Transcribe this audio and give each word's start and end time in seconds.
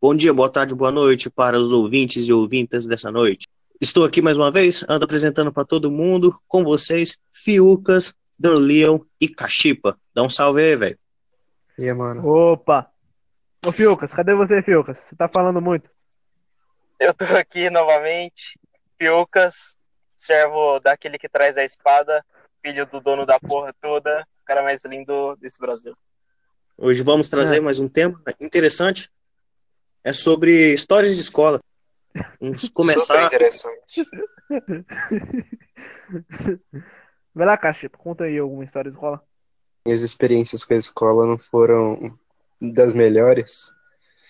Bom 0.00 0.14
dia, 0.14 0.32
boa 0.32 0.50
tarde, 0.50 0.74
boa 0.74 0.90
noite 0.90 1.28
para 1.28 1.58
os 1.58 1.72
ouvintes 1.72 2.24
e 2.26 2.32
ouvintas 2.32 2.86
dessa 2.86 3.10
noite. 3.10 3.46
Estou 3.80 4.04
aqui 4.04 4.22
mais 4.22 4.38
uma 4.38 4.50
vez, 4.50 4.84
ando 4.88 5.04
apresentando 5.04 5.52
para 5.52 5.64
todo 5.64 5.90
mundo, 5.90 6.38
com 6.48 6.64
vocês, 6.64 7.18
Fiucas, 7.32 8.14
Leon 8.38 9.00
e 9.20 9.28
Cachipa. 9.28 9.98
Dá 10.14 10.22
um 10.22 10.30
salve 10.30 10.62
aí, 10.62 10.76
velho. 10.76 10.98
E 11.78 11.84
aí, 11.84 11.92
mano? 11.92 12.26
Opa! 12.26 12.90
Ô 13.66 13.70
Fiucas, 13.72 14.12
cadê 14.14 14.34
você, 14.34 14.62
Fiucas? 14.62 14.98
Você 14.98 15.14
tá 15.16 15.28
falando 15.28 15.60
muito. 15.60 15.90
Eu 16.98 17.12
tô 17.12 17.24
aqui 17.36 17.68
novamente, 17.68 18.58
Fiucas, 18.98 19.76
servo 20.16 20.80
daquele 20.80 21.18
que 21.18 21.28
traz 21.28 21.58
a 21.58 21.64
espada, 21.64 22.24
filho 22.62 22.86
do 22.86 23.00
dono 23.00 23.26
da 23.26 23.38
porra 23.38 23.74
toda, 23.80 24.26
o 24.42 24.44
cara 24.46 24.62
mais 24.62 24.82
lindo 24.86 25.36
desse 25.36 25.58
Brasil. 25.58 25.94
Hoje 26.76 27.02
vamos 27.02 27.28
trazer 27.28 27.58
É. 27.58 27.60
mais 27.60 27.78
um 27.78 27.88
tema 27.88 28.18
interessante. 28.40 29.10
É 30.02 30.12
sobre 30.12 30.72
histórias 30.72 31.14
de 31.14 31.20
escola. 31.20 31.60
Vamos 32.40 32.62
Super 32.62 32.74
começar. 32.74 33.26
interessante. 33.26 34.04
Vai 37.34 37.46
lá, 37.46 37.56
Cachipa, 37.56 37.96
conta 37.96 38.24
aí 38.24 38.38
alguma 38.38 38.64
história 38.64 38.90
de 38.90 38.96
escola. 38.96 39.22
Minhas 39.86 40.02
experiências 40.02 40.64
com 40.64 40.74
a 40.74 40.78
escola 40.78 41.26
não 41.26 41.38
foram 41.38 42.18
das 42.60 42.92
melhores. 42.92 43.72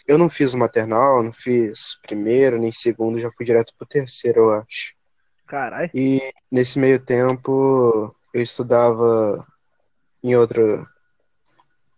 Eu 0.06 0.18
não 0.18 0.28
fiz 0.28 0.52
o 0.52 0.58
maternal, 0.58 1.22
não 1.22 1.32
fiz 1.32 1.98
primeiro 2.02 2.58
nem 2.58 2.72
segundo, 2.72 3.18
já 3.18 3.30
fui 3.32 3.46
direto 3.46 3.72
pro 3.76 3.86
terceiro, 3.86 4.40
eu 4.40 4.50
acho. 4.52 4.94
Caralho. 5.46 5.90
E 5.94 6.20
nesse 6.50 6.78
meio 6.78 7.04
tempo 7.04 8.14
eu 8.32 8.42
estudava 8.42 9.46
em 10.22 10.36
outro, 10.36 10.86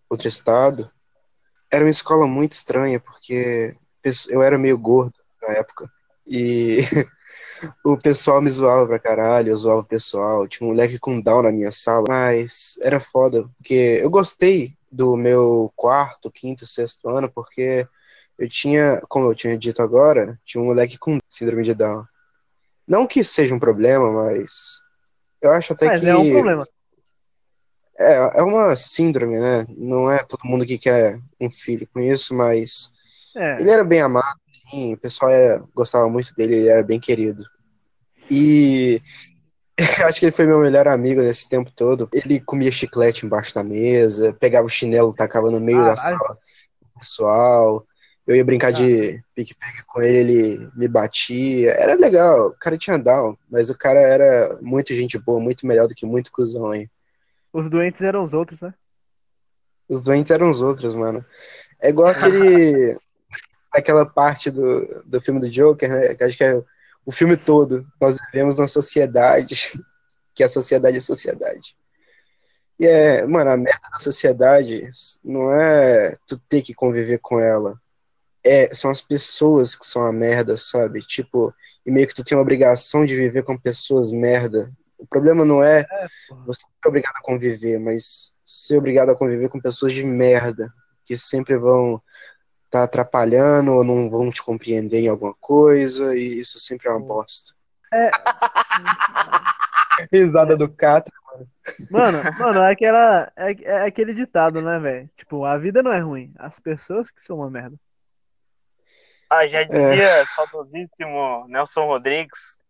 outro 0.09 0.29
estado. 0.29 0.91
Era 1.73 1.85
uma 1.85 1.91
escola 1.91 2.27
muito 2.27 2.53
estranha, 2.53 3.01
porque 3.01 3.75
eu 4.29 4.43
era 4.43 4.59
meio 4.59 4.77
gordo 4.77 5.15
na 5.41 5.55
época. 5.55 5.91
E 6.27 6.81
o 7.83 7.97
pessoal 7.97 8.43
me 8.43 8.51
zoava 8.51 8.87
pra 8.87 8.99
caralho, 8.99 9.49
eu 9.49 9.57
zoava 9.57 9.81
o 9.81 9.85
pessoal. 9.85 10.47
Tinha 10.47 10.67
um 10.67 10.71
moleque 10.71 10.99
com 10.99 11.21
down 11.21 11.43
na 11.43 11.51
minha 11.51 11.73
sala, 11.73 12.05
mas 12.07 12.79
era 12.83 13.01
foda, 13.01 13.49
porque 13.57 14.01
eu 14.03 14.11
gostei 14.11 14.75
do 14.91 15.17
meu 15.17 15.73
quarto, 15.75 16.31
quinto, 16.31 16.67
sexto 16.67 17.09
ano, 17.09 17.31
porque 17.33 17.89
eu 18.39 18.49
tinha, 18.49 19.01
como 19.09 19.31
eu 19.31 19.35
tinha 19.35 19.57
dito 19.57 19.81
agora, 19.81 20.39
tinha 20.45 20.63
um 20.63 20.67
moleque 20.67 20.99
com 20.99 21.19
síndrome 21.27 21.63
de 21.63 21.75
Down. 21.75 22.05
Não 22.87 23.07
que 23.07 23.25
seja 23.25 23.55
um 23.55 23.59
problema, 23.59 24.11
mas 24.11 24.81
eu 25.41 25.51
acho 25.51 25.73
até 25.73 25.87
Mas 25.87 26.01
que 26.01 26.07
é 26.07 26.15
um 26.15 26.31
problema. 26.31 26.67
É, 27.99 28.41
é 28.41 28.43
uma 28.43 28.75
síndrome, 28.77 29.39
né? 29.39 29.67
Não 29.77 30.11
é 30.11 30.25
todo 30.25 30.45
mundo 30.47 30.67
que 30.67 30.79
quer 30.79 31.21
um 31.41 31.51
filho 31.51 31.87
com 31.93 32.01
isso, 32.01 32.35
mas 32.35 32.93
É. 33.37 33.61
ele 33.61 33.71
era 33.71 33.85
bem 33.85 34.01
amado, 34.01 34.39
sim, 34.71 34.95
o 34.95 34.99
pessoal 34.99 35.31
era- 35.31 35.65
gostava 35.75 36.09
muito 36.09 36.35
dele, 36.35 36.57
ele 36.57 36.69
era 36.69 36.83
bem 36.83 37.01
querido. 37.01 37.45
E 38.31 39.01
eu 39.77 39.77
acho 40.09 40.21
que 40.21 40.27
ele 40.27 40.33
foi 40.33 40.47
meu 40.47 40.61
melhor 40.61 40.89
amigo 40.89 41.21
nesse 41.23 41.49
tempo 41.49 41.71
todo. 41.75 42.09
Ele 42.13 42.41
comia 42.41 42.71
chiclete 42.73 43.27
embaixo 43.27 43.55
da 43.55 43.65
mesa, 43.65 44.35
pegava 44.41 44.67
o 44.67 44.71
chinelo, 44.71 45.15
tacava 45.15 45.51
no 45.51 45.61
meio 45.61 45.85
da 45.85 45.97
sala 45.97 46.39
do 46.81 47.01
pessoal. 47.01 47.87
Eu 48.27 48.37
ia 48.37 48.45
brincar 48.45 48.73
de 48.73 49.23
pique-pegue 49.35 49.83
com 49.87 50.01
ele, 50.03 50.19
ele 50.33 50.71
me 50.77 50.89
batia. 50.89 51.73
Era 51.73 51.95
legal, 51.95 52.49
o 52.49 52.53
cara 52.59 52.79
tinha 52.79 52.99
down, 52.99 53.37
mas 53.51 53.71
o 53.71 53.77
cara 53.77 54.01
era 54.01 54.59
muito 54.63 54.95
gente 54.95 55.19
boa, 55.19 55.41
muito 55.41 55.67
melhor 55.67 55.89
do 55.89 55.95
que 55.95 56.07
muito 56.07 56.31
cuzão, 56.33 56.73
hein? 56.75 56.89
Os 57.53 57.69
doentes 57.69 58.01
eram 58.03 58.23
os 58.23 58.33
outros, 58.33 58.61
né? 58.61 58.75
Os 59.89 60.01
doentes 60.01 60.31
eram 60.31 60.49
os 60.49 60.63
outros, 60.63 60.95
mano. 60.95 61.25
É 61.81 61.91
igual 61.91 62.09
aquele. 62.09 62.97
aquela 63.71 64.05
parte 64.05 64.51
do, 64.51 65.03
do 65.05 65.21
filme 65.21 65.41
do 65.41 65.51
Joker, 65.51 65.89
né? 65.89 66.15
Que 66.15 66.25
acho 66.25 66.37
que 66.37 66.45
é 66.45 66.63
o 67.05 67.13
filme 67.13 67.37
todo. 67.37 67.87
Nós 68.01 68.19
vivemos 68.27 68.59
numa 68.59 68.69
sociedade, 68.69 69.73
que 70.35 70.43
a 70.43 70.49
sociedade 70.49 70.97
é 70.97 71.01
sociedade. 71.01 71.77
E 72.79 72.87
é, 72.87 73.25
mano, 73.27 73.51
a 73.51 73.57
merda 73.57 73.89
da 73.93 73.99
sociedade 73.99 74.91
não 75.23 75.53
é 75.53 76.17
tu 76.27 76.39
ter 76.49 76.63
que 76.63 76.75
conviver 76.75 77.19
com 77.19 77.39
ela. 77.39 77.79
É, 78.45 78.75
são 78.75 78.91
as 78.91 79.01
pessoas 79.01 79.77
que 79.77 79.87
são 79.87 80.03
a 80.03 80.13
merda, 80.13 80.57
sabe? 80.57 81.01
Tipo, 81.07 81.55
e 81.87 81.91
meio 81.91 82.09
que 82.09 82.15
tu 82.15 82.25
tem 82.25 82.37
uma 82.37 82.43
obrigação 82.43 83.05
de 83.05 83.15
viver 83.15 83.45
com 83.45 83.57
pessoas 83.57 84.11
merda. 84.11 84.73
O 85.13 85.21
problema 85.21 85.45
não 85.45 85.63
é 85.63 85.85
porra. 86.27 86.45
você 86.47 86.63
ser 86.63 86.89
obrigado 86.89 87.17
a 87.17 87.23
conviver, 87.23 87.79
mas 87.79 88.33
ser 88.47 88.79
obrigado 88.79 89.11
a 89.11 89.15
conviver 89.15 89.51
com 89.51 89.61
pessoas 89.61 89.93
de 89.93 90.03
merda, 90.03 90.73
que 91.05 91.19
sempre 91.19 91.55
vão 91.59 92.03
estar 92.65 92.85
atrapalhando 92.85 93.73
ou 93.73 93.85
não 93.85 94.09
vão 94.09 94.31
te 94.31 94.43
compreender 94.43 95.01
em 95.01 95.09
alguma 95.09 95.35
coisa, 95.35 96.17
e 96.17 96.41
isso 96.41 96.59
sempre 96.59 96.89
é 96.89 96.91
uma 96.91 97.07
bosta. 97.07 97.53
É. 97.93 98.11
Risada 100.11 100.57
do 100.57 100.67
Catra. 100.67 101.13
Mano, 101.91 102.23
mano, 102.39 102.63
é 102.63 102.73
aquela. 102.73 103.31
É, 103.37 103.53
é 103.65 103.83
aquele 103.83 104.15
ditado, 104.15 104.63
né, 104.63 104.79
velho? 104.79 105.11
Tipo, 105.15 105.45
a 105.45 105.59
vida 105.59 105.83
não 105.83 105.93
é 105.93 105.99
ruim. 105.99 106.33
As 106.39 106.59
pessoas 106.59 107.11
que 107.11 107.21
são 107.21 107.37
uma 107.37 107.51
merda. 107.51 107.77
Ah, 109.29 109.47
já 109.47 109.63
dizia 109.63 110.25
saudosíssimo 110.25 111.47
Nelson 111.49 111.85
Rodrigues 111.85 112.62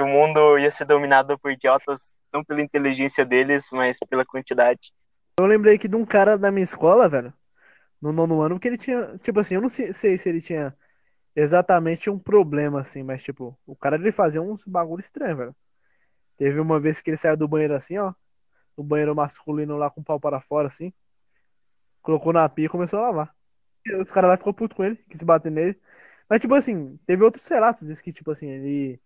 que 0.00 0.02
o 0.02 0.06
mundo 0.06 0.58
ia 0.58 0.70
ser 0.70 0.86
dominado 0.86 1.38
por 1.38 1.52
idiotas, 1.52 2.16
não 2.32 2.42
pela 2.42 2.62
inteligência 2.62 3.22
deles, 3.22 3.68
mas 3.70 3.98
pela 4.08 4.24
quantidade. 4.24 4.94
Eu 5.38 5.44
lembrei 5.44 5.74
aqui 5.74 5.86
de 5.86 5.94
um 5.94 6.06
cara 6.06 6.38
da 6.38 6.50
minha 6.50 6.64
escola, 6.64 7.06
velho, 7.06 7.34
no 8.00 8.10
nono 8.10 8.40
ano, 8.40 8.58
que 8.58 8.66
ele 8.66 8.78
tinha, 8.78 9.18
tipo 9.18 9.38
assim, 9.38 9.56
eu 9.56 9.60
não 9.60 9.68
sei, 9.68 9.92
se 9.92 10.26
ele 10.26 10.40
tinha 10.40 10.74
exatamente 11.36 12.08
um 12.08 12.18
problema, 12.18 12.80
assim, 12.80 13.02
mas, 13.02 13.22
tipo, 13.22 13.58
o 13.66 13.76
cara 13.76 13.96
ele 13.96 14.10
fazia 14.10 14.40
uns 14.40 14.64
bagulho 14.64 15.02
estranho, 15.02 15.36
velho. 15.36 15.56
Teve 16.38 16.58
uma 16.58 16.80
vez 16.80 17.02
que 17.02 17.10
ele 17.10 17.18
saiu 17.18 17.36
do 17.36 17.46
banheiro 17.46 17.74
assim, 17.74 17.98
ó, 17.98 18.14
no 18.78 18.82
banheiro 18.82 19.14
masculino 19.14 19.76
lá 19.76 19.90
com 19.90 20.00
o 20.00 20.04
pau 20.04 20.18
para 20.18 20.40
fora, 20.40 20.68
assim, 20.68 20.94
colocou 22.00 22.32
na 22.32 22.48
pia 22.48 22.64
e 22.64 22.70
começou 22.70 23.00
a 23.00 23.02
lavar. 23.02 23.34
Os 24.00 24.10
caras 24.10 24.30
lá 24.30 24.36
ficou 24.38 24.54
puto 24.54 24.74
com 24.76 24.82
ele, 24.84 24.96
quis 25.10 25.22
bater 25.22 25.52
nele. 25.52 25.78
Mas, 26.26 26.40
tipo 26.40 26.54
assim, 26.54 26.98
teve 27.06 27.22
outros 27.22 27.46
relatos, 27.48 27.86
diz 27.86 28.00
que, 28.00 28.14
tipo 28.14 28.30
assim, 28.30 28.48
ele 28.48 29.00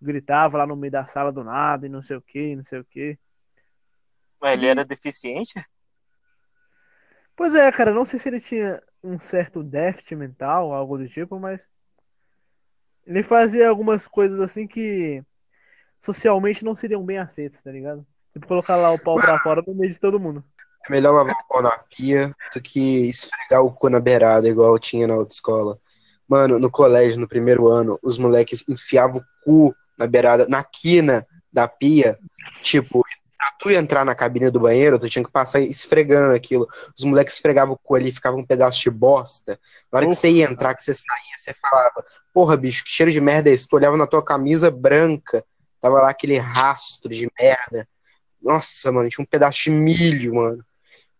gritava 0.00 0.58
lá 0.58 0.66
no 0.66 0.76
meio 0.76 0.92
da 0.92 1.06
sala 1.06 1.32
do 1.32 1.42
nada 1.42 1.86
e 1.86 1.88
não 1.88 2.02
sei 2.02 2.16
o 2.16 2.22
que, 2.22 2.56
não 2.56 2.64
sei 2.64 2.80
o 2.80 2.84
que. 2.84 3.18
Mas 4.40 4.52
ele 4.52 4.66
era 4.66 4.84
deficiente? 4.84 5.54
Pois 7.36 7.54
é, 7.54 7.70
cara, 7.70 7.92
não 7.92 8.04
sei 8.04 8.18
se 8.18 8.28
ele 8.28 8.40
tinha 8.40 8.82
um 9.02 9.18
certo 9.18 9.62
déficit 9.62 10.16
mental, 10.16 10.72
algo 10.72 10.98
do 10.98 11.08
tipo, 11.08 11.38
mas 11.38 11.68
ele 13.06 13.22
fazia 13.22 13.68
algumas 13.68 14.06
coisas 14.06 14.40
assim 14.40 14.66
que 14.66 15.22
socialmente 16.00 16.64
não 16.64 16.74
seriam 16.74 17.04
bem 17.04 17.18
aceitas, 17.18 17.62
tá 17.62 17.70
ligado? 17.70 18.06
Tipo, 18.32 18.46
colocar 18.46 18.76
lá 18.76 18.92
o 18.92 18.98
pau 18.98 19.16
pra 19.16 19.38
fora 19.40 19.62
no 19.66 19.74
meio 19.74 19.92
de 19.92 19.98
todo 19.98 20.20
mundo. 20.20 20.44
É 20.86 20.90
melhor 20.92 21.12
lavar 21.12 21.34
o 21.34 21.48
pau 21.48 21.62
na 21.62 21.76
pia 21.78 22.34
do 22.54 22.60
que 22.60 23.08
esfregar 23.08 23.62
o 23.62 23.72
cu 23.72 23.88
na 23.88 24.00
beirada, 24.00 24.48
igual 24.48 24.78
tinha 24.78 25.06
na 25.06 25.14
outra 25.14 25.34
escola. 25.34 25.80
Mano, 26.28 26.58
no 26.58 26.70
colégio, 26.70 27.18
no 27.18 27.26
primeiro 27.26 27.68
ano, 27.68 27.98
os 28.02 28.18
moleques 28.18 28.64
enfiavam 28.68 29.20
o 29.20 29.44
cu 29.44 29.76
na 29.98 30.06
beirada, 30.06 30.46
na 30.48 30.62
quina 30.62 31.26
da 31.52 31.66
pia. 31.66 32.18
Tipo, 32.62 33.04
pra 33.36 33.52
tu 33.58 33.70
entrar 33.70 34.04
na 34.04 34.14
cabine 34.14 34.50
do 34.50 34.60
banheiro, 34.60 34.98
tu 34.98 35.08
tinha 35.08 35.24
que 35.24 35.30
passar 35.30 35.60
esfregando 35.60 36.34
aquilo. 36.34 36.68
Os 36.96 37.04
moleques 37.04 37.34
esfregavam 37.34 37.74
o 37.74 37.78
cu 37.78 37.94
ali, 37.94 38.12
ficava 38.12 38.36
um 38.36 38.44
pedaço 38.44 38.82
de 38.82 38.90
bosta. 38.90 39.58
Na 39.90 39.98
hora 39.98 40.06
que 40.06 40.12
Ufa. 40.12 40.20
você 40.20 40.30
ia 40.30 40.50
entrar, 40.50 40.74
que 40.74 40.82
você 40.82 40.94
saía, 40.94 41.36
você 41.36 41.54
falava, 41.54 42.04
porra, 42.32 42.56
bicho, 42.56 42.84
que 42.84 42.90
cheiro 42.90 43.12
de 43.12 43.20
merda 43.20 43.50
é 43.50 43.52
esse? 43.52 43.68
Tu 43.68 43.76
olhava 43.76 43.96
na 43.96 44.06
tua 44.06 44.22
camisa 44.22 44.70
branca, 44.70 45.44
tava 45.80 46.00
lá 46.00 46.10
aquele 46.10 46.36
rastro 46.38 47.14
de 47.14 47.30
merda. 47.38 47.88
Nossa, 48.42 48.90
mano, 48.90 49.08
tinha 49.08 49.22
um 49.22 49.26
pedaço 49.26 49.64
de 49.64 49.70
milho, 49.70 50.34
mano. 50.34 50.64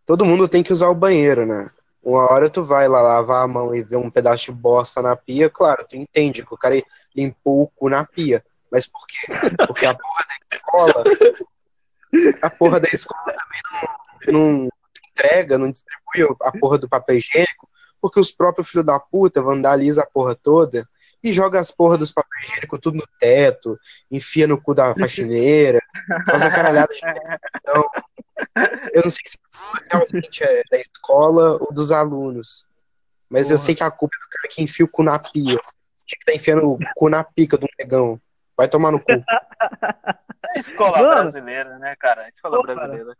Todo 0.04 0.24
mundo 0.24 0.48
tem 0.48 0.62
que 0.62 0.72
usar 0.72 0.88
o 0.88 0.94
banheiro, 0.94 1.46
né? 1.46 1.70
Uma 2.02 2.32
hora 2.32 2.48
tu 2.48 2.64
vai 2.64 2.88
lá 2.88 3.02
lavar 3.02 3.44
a 3.44 3.48
mão 3.48 3.74
e 3.74 3.82
ver 3.82 3.96
um 3.96 4.10
pedaço 4.10 4.46
de 4.46 4.52
bosta 4.52 5.02
na 5.02 5.14
pia, 5.14 5.50
claro, 5.50 5.84
tu 5.86 5.96
entende 5.96 6.44
que 6.44 6.54
o 6.54 6.56
cara 6.56 6.82
limpou 7.14 7.62
o 7.62 7.68
cu 7.68 7.88
na 7.88 8.04
pia. 8.04 8.42
Mas 8.70 8.86
por 8.86 9.06
quê? 9.06 9.18
Porque 9.66 9.86
a 9.86 9.94
porra 9.94 10.26
da 10.28 10.56
escola. 10.56 11.04
A 12.42 12.50
porra 12.50 12.80
da 12.80 12.88
escola 12.88 13.24
também 13.24 14.32
não, 14.32 14.32
não 14.32 14.68
entrega, 15.10 15.58
não 15.58 15.70
distribui 15.70 16.36
a 16.42 16.52
porra 16.52 16.78
do 16.78 16.88
papel 16.88 17.16
higiênico, 17.16 17.68
porque 18.00 18.20
os 18.20 18.30
próprios 18.30 18.68
filhos 18.68 18.86
da 18.86 18.98
puta 18.98 19.42
vandalizam 19.42 20.04
a 20.04 20.06
porra 20.06 20.34
toda 20.34 20.88
e 21.22 21.32
joga 21.32 21.58
as 21.58 21.70
porra 21.70 21.98
dos 21.98 22.12
papéis 22.12 22.48
higiênicos 22.48 22.80
tudo 22.80 22.96
no 22.96 23.08
teto, 23.18 23.78
enfia 24.10 24.46
no 24.46 24.60
cu 24.60 24.74
da 24.74 24.94
faxineira, 24.94 25.80
faz 26.24 26.42
a 26.42 26.50
caralhada 26.50 26.94
de 26.94 27.00
então, 27.56 27.90
Eu 28.92 29.02
não 29.02 29.10
sei 29.10 29.22
se 29.26 29.38
realmente 29.90 30.44
é 30.44 30.62
da 30.70 30.78
escola 30.78 31.58
ou 31.60 31.72
dos 31.72 31.90
alunos, 31.92 32.66
mas 33.28 33.50
eu 33.50 33.56
Porra. 33.56 33.66
sei 33.66 33.74
que 33.74 33.82
a 33.82 33.90
culpa 33.90 34.16
é 34.16 34.24
do 34.24 34.30
cara 34.30 34.48
que 34.54 34.62
enfia 34.62 34.84
o 34.84 34.88
cu 34.88 35.02
na 35.02 35.18
pia. 35.18 35.58
Tinha 36.06 36.16
que 36.16 36.16
estar 36.20 36.34
enfiando 36.34 36.70
o 36.70 36.78
cu 36.94 37.08
na 37.08 37.22
pica 37.22 37.56
do 37.58 37.66
negão. 37.78 38.20
Vai 38.58 38.68
tomar 38.68 38.90
no 38.90 38.98
cu. 38.98 39.12
É 39.12 40.58
escola 40.58 40.98
Mano. 40.98 41.14
brasileira, 41.14 41.78
né, 41.78 41.94
cara? 41.96 42.22
A 42.24 42.28
escola 42.28 42.60
cara. 42.60 42.74
brasileira. 42.74 43.16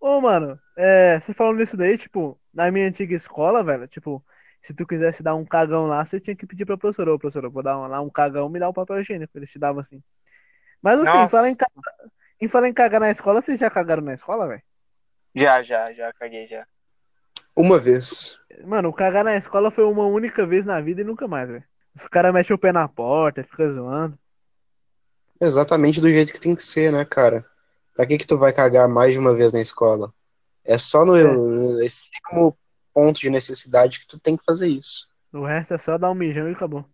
Ô, 0.00 0.20
mano, 0.20 0.58
é, 0.76 1.20
você 1.20 1.32
falando 1.32 1.58
nisso 1.58 1.76
daí, 1.76 1.96
tipo, 1.96 2.38
na 2.52 2.70
minha 2.72 2.88
antiga 2.88 3.14
escola, 3.14 3.62
velho, 3.62 3.86
tipo, 3.86 4.22
se 4.60 4.74
tu 4.74 4.84
quisesse 4.84 5.22
dar 5.22 5.36
um 5.36 5.44
cagão 5.44 5.86
lá, 5.86 6.04
você 6.04 6.18
tinha 6.18 6.34
que 6.34 6.44
pedir 6.46 6.66
pra 6.66 6.76
professora, 6.76 7.14
ô 7.14 7.18
professora, 7.18 7.46
eu 7.46 7.50
vou 7.52 7.62
dar 7.62 7.76
lá 7.86 8.00
um 8.00 8.10
cagão, 8.10 8.48
me 8.48 8.58
dá 8.58 8.68
um 8.68 8.72
papel 8.72 9.00
higiênico. 9.00 9.38
Eles 9.38 9.50
te 9.50 9.58
davam 9.58 9.80
assim. 9.80 10.02
Mas 10.82 10.98
assim, 10.98 11.04
Nossa. 11.18 11.28
fala 11.36 11.48
em, 11.48 11.54
ca- 11.54 11.70
em 12.40 12.48
falar 12.48 12.68
em 12.68 12.74
cagar 12.74 13.00
na 13.00 13.10
escola, 13.10 13.40
vocês 13.40 13.60
já 13.60 13.70
cagaram 13.70 14.02
na 14.02 14.14
escola, 14.14 14.48
velho? 14.48 14.62
Já, 15.36 15.62
já, 15.62 15.92
já 15.92 16.12
caguei 16.14 16.48
já. 16.48 16.66
Uma 17.54 17.78
vez. 17.78 18.40
Mano, 18.64 18.88
o 18.88 18.92
cagar 18.92 19.22
na 19.24 19.36
escola 19.36 19.70
foi 19.70 19.84
uma 19.84 20.04
única 20.06 20.44
vez 20.44 20.66
na 20.66 20.80
vida 20.80 21.00
e 21.00 21.04
nunca 21.04 21.28
mais, 21.28 21.48
velho. 21.48 21.64
Os 21.94 22.06
caras 22.08 22.34
mexem 22.34 22.54
o 22.54 22.58
pé 22.58 22.72
na 22.72 22.88
porta, 22.88 23.44
fica 23.44 23.72
zoando. 23.72 24.18
Exatamente 25.40 26.00
do 26.00 26.10
jeito 26.10 26.32
que 26.32 26.40
tem 26.40 26.54
que 26.54 26.62
ser, 26.62 26.92
né, 26.92 27.04
cara? 27.04 27.44
Pra 27.94 28.06
que 28.06 28.18
que 28.18 28.26
tu 28.26 28.38
vai 28.38 28.52
cagar 28.52 28.88
mais 28.88 29.12
de 29.12 29.18
uma 29.18 29.34
vez 29.34 29.52
na 29.52 29.60
escola? 29.60 30.12
É 30.64 30.78
só 30.78 31.04
no, 31.04 31.16
É. 31.16 31.22
no 31.24 31.82
extremo 31.82 32.56
ponto 32.92 33.20
de 33.20 33.30
necessidade 33.30 34.00
que 34.00 34.06
tu 34.06 34.18
tem 34.18 34.36
que 34.36 34.44
fazer 34.44 34.68
isso. 34.68 35.08
O 35.32 35.44
resto 35.44 35.74
é 35.74 35.78
só 35.78 35.98
dar 35.98 36.10
um 36.10 36.14
mijão 36.14 36.48
e 36.48 36.52
acabou. 36.52 36.84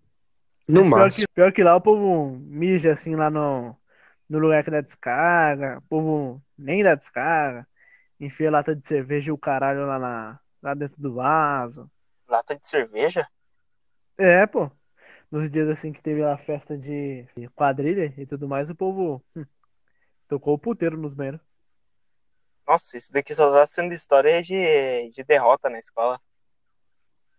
No 0.69 0.83
Pior 0.83 0.89
máximo. 0.91 1.27
que, 1.27 1.33
pior 1.35 1.53
que 1.53 1.63
lá 1.63 1.77
o 1.77 1.81
povo 1.81 2.37
mija 2.39 2.93
assim 2.93 3.15
lá 3.15 3.31
no, 3.31 3.77
no 4.29 4.39
lugar 4.39 4.65
que 4.65 4.71
dá 4.71 4.81
descarga. 4.81 5.79
O 5.79 5.83
povo 5.83 6.43
nem 6.57 6.83
dá 6.83 6.95
descarga. 6.95 7.67
Enfia 8.19 8.51
lata 8.51 8.75
de 8.77 8.87
cerveja 8.87 9.31
e 9.31 9.33
o 9.33 9.39
caralho 9.39 9.87
lá, 9.87 9.99
na, 9.99 10.41
lá 10.63 10.75
dentro 10.75 11.01
do 11.01 11.15
vaso. 11.15 11.91
Lata 12.29 12.57
de 12.57 12.67
cerveja? 12.67 13.27
É, 14.19 14.47
pô. 14.47 14.71
Nos 15.31 15.49
dias 15.49 15.69
assim 15.69 15.93
que 15.93 16.03
teve 16.03 16.23
a 16.25 16.37
festa 16.37 16.77
de 16.77 17.25
quadrilha 17.55 18.13
e 18.17 18.27
tudo 18.27 18.49
mais, 18.49 18.69
o 18.69 18.75
povo 18.75 19.25
hum, 19.37 19.45
tocou 20.29 20.55
o 20.55 20.59
puteiro 20.59 20.97
nos 20.97 21.15
banheiros. 21.15 21.41
Nossa, 22.67 22.97
isso 22.97 23.13
daqui 23.13 23.35
só 23.35 23.53
tá 23.53 23.65
sendo 23.67 23.93
história 23.93 24.43
de, 24.43 25.11
de 25.11 25.25
derrota 25.25 25.69
na 25.69 25.79
escola. 25.79 26.21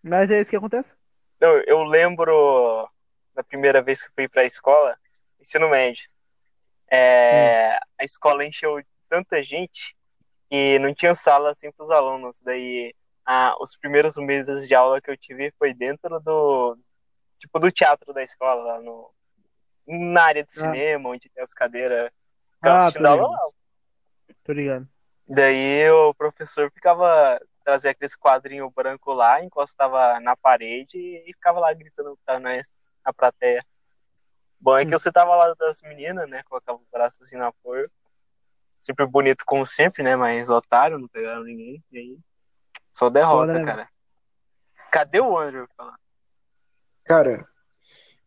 Mas 0.04 0.32
é 0.32 0.40
isso 0.40 0.50
que 0.50 0.56
acontece. 0.56 0.96
Não, 1.40 1.58
eu 1.66 1.84
lembro 1.84 2.88
da 3.34 3.44
primeira 3.44 3.82
vez 3.82 4.02
que 4.02 4.10
eu 4.10 4.14
fui 4.14 4.28
pra 4.28 4.46
escola, 4.46 4.98
ensino 5.40 5.70
médio. 5.70 6.10
É, 6.90 7.76
A 8.00 8.04
escola 8.04 8.46
encheu 8.46 8.82
tanta 9.10 9.42
gente 9.42 9.96
que 10.50 10.80
não 10.80 10.94
tinha 10.94 11.16
sala 11.16 11.52
assim 11.52 11.72
pros 11.72 11.90
alunos. 11.92 12.42
Daí, 12.42 12.94
ah, 13.26 13.56
os 13.62 13.78
primeiros 13.78 14.16
meses 14.18 14.68
de 14.68 14.76
aula 14.76 15.02
que 15.02 15.10
eu 15.10 15.18
tive 15.18 15.54
foi 15.58 15.74
dentro 15.74 16.20
do 16.20 16.78
tipo 17.42 17.60
do 17.60 17.72
teatro 17.72 18.14
da 18.14 18.22
escola, 18.24 18.76
lá 18.76 18.82
no, 18.82 19.12
na 19.88 20.24
área 20.24 20.44
de 20.44 20.52
Ah. 20.60 20.62
cinema, 20.62 21.10
onde 21.10 21.30
tem 21.30 21.44
as 21.44 21.54
cadeiras. 21.54 22.12
Ficava 22.56 22.88
Ah, 22.88 22.92
tô 22.92 23.06
aula 23.08 23.28
lá. 23.28 23.50
Tô 24.44 24.54
ligado. 24.54 24.88
Daí 25.28 25.90
o 25.92 26.14
professor 26.14 26.72
ficava 26.72 27.40
trazia 27.64 27.92
aqueles 27.92 28.16
quadrinhos 28.16 28.72
branco 28.74 29.14
lá, 29.14 29.44
encostava 29.44 30.20
na 30.20 30.36
parede 30.36 30.98
e 30.98 31.32
ficava 31.34 31.60
lá 31.60 31.72
gritando 31.74 32.18
que 32.18 32.24
tava 32.26 32.40
na, 32.40 32.60
na 33.06 33.14
plateia. 33.14 33.64
Bom 34.60 34.78
é 34.78 34.86
que 34.86 34.94
Hum. 34.96 35.00
você 35.00 35.12
tava 35.12 35.36
lá 35.36 35.54
das 35.56 35.82
meninas, 35.82 36.28
né? 36.30 36.42
Colocava 36.44 36.78
o 36.78 36.88
braço 36.92 37.24
assim 37.24 37.38
no 37.38 37.46
apoio. 37.46 37.90
Sempre 38.80 39.06
bonito 39.06 39.44
como 39.46 39.66
sempre, 39.66 40.02
né? 40.04 40.16
Mas 40.16 40.50
otário, 40.50 40.98
não 41.00 41.08
pegaram 41.08 41.44
ninguém. 41.44 41.84
E 41.92 41.98
aí, 41.98 42.20
só 42.92 43.10
derrota, 43.10 43.54
Foda, 43.54 43.60
né, 43.60 43.66
cara. 43.66 43.90
Cadê 44.92 45.20
o 45.20 45.38
Andrew? 45.38 45.68
Fala. 45.78 45.96
Cara, 47.06 47.48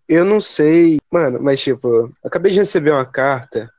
eu 0.09 0.25
não 0.25 0.41
sei, 0.41 0.99
mano, 1.11 1.43
mas 1.43 1.61
tipo, 1.61 2.15
acabei 2.23 2.53
de 2.53 2.59
receber 2.59 2.91
uma 2.91 3.07
carta. 3.07 3.73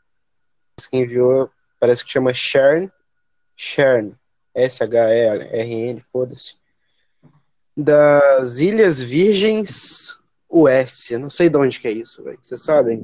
Quem 0.89 1.03
enviou 1.03 1.49
parece 1.79 2.03
que 2.03 2.11
chama 2.11 2.33
Shern. 2.33 2.91
Shern. 3.55 4.15
S-H-E-R-N, 4.53 6.03
foda-se. 6.11 6.57
Das 7.75 8.59
Ilhas 8.59 9.01
Virgens 9.01 10.17
US. 10.49 11.11
Eu 11.11 11.19
não 11.19 11.29
sei 11.29 11.49
de 11.49 11.57
onde 11.57 11.79
que 11.79 11.87
é 11.87 11.91
isso, 11.91 12.23
velho. 12.23 12.39
Vocês 12.41 12.63
sabem? 12.63 13.03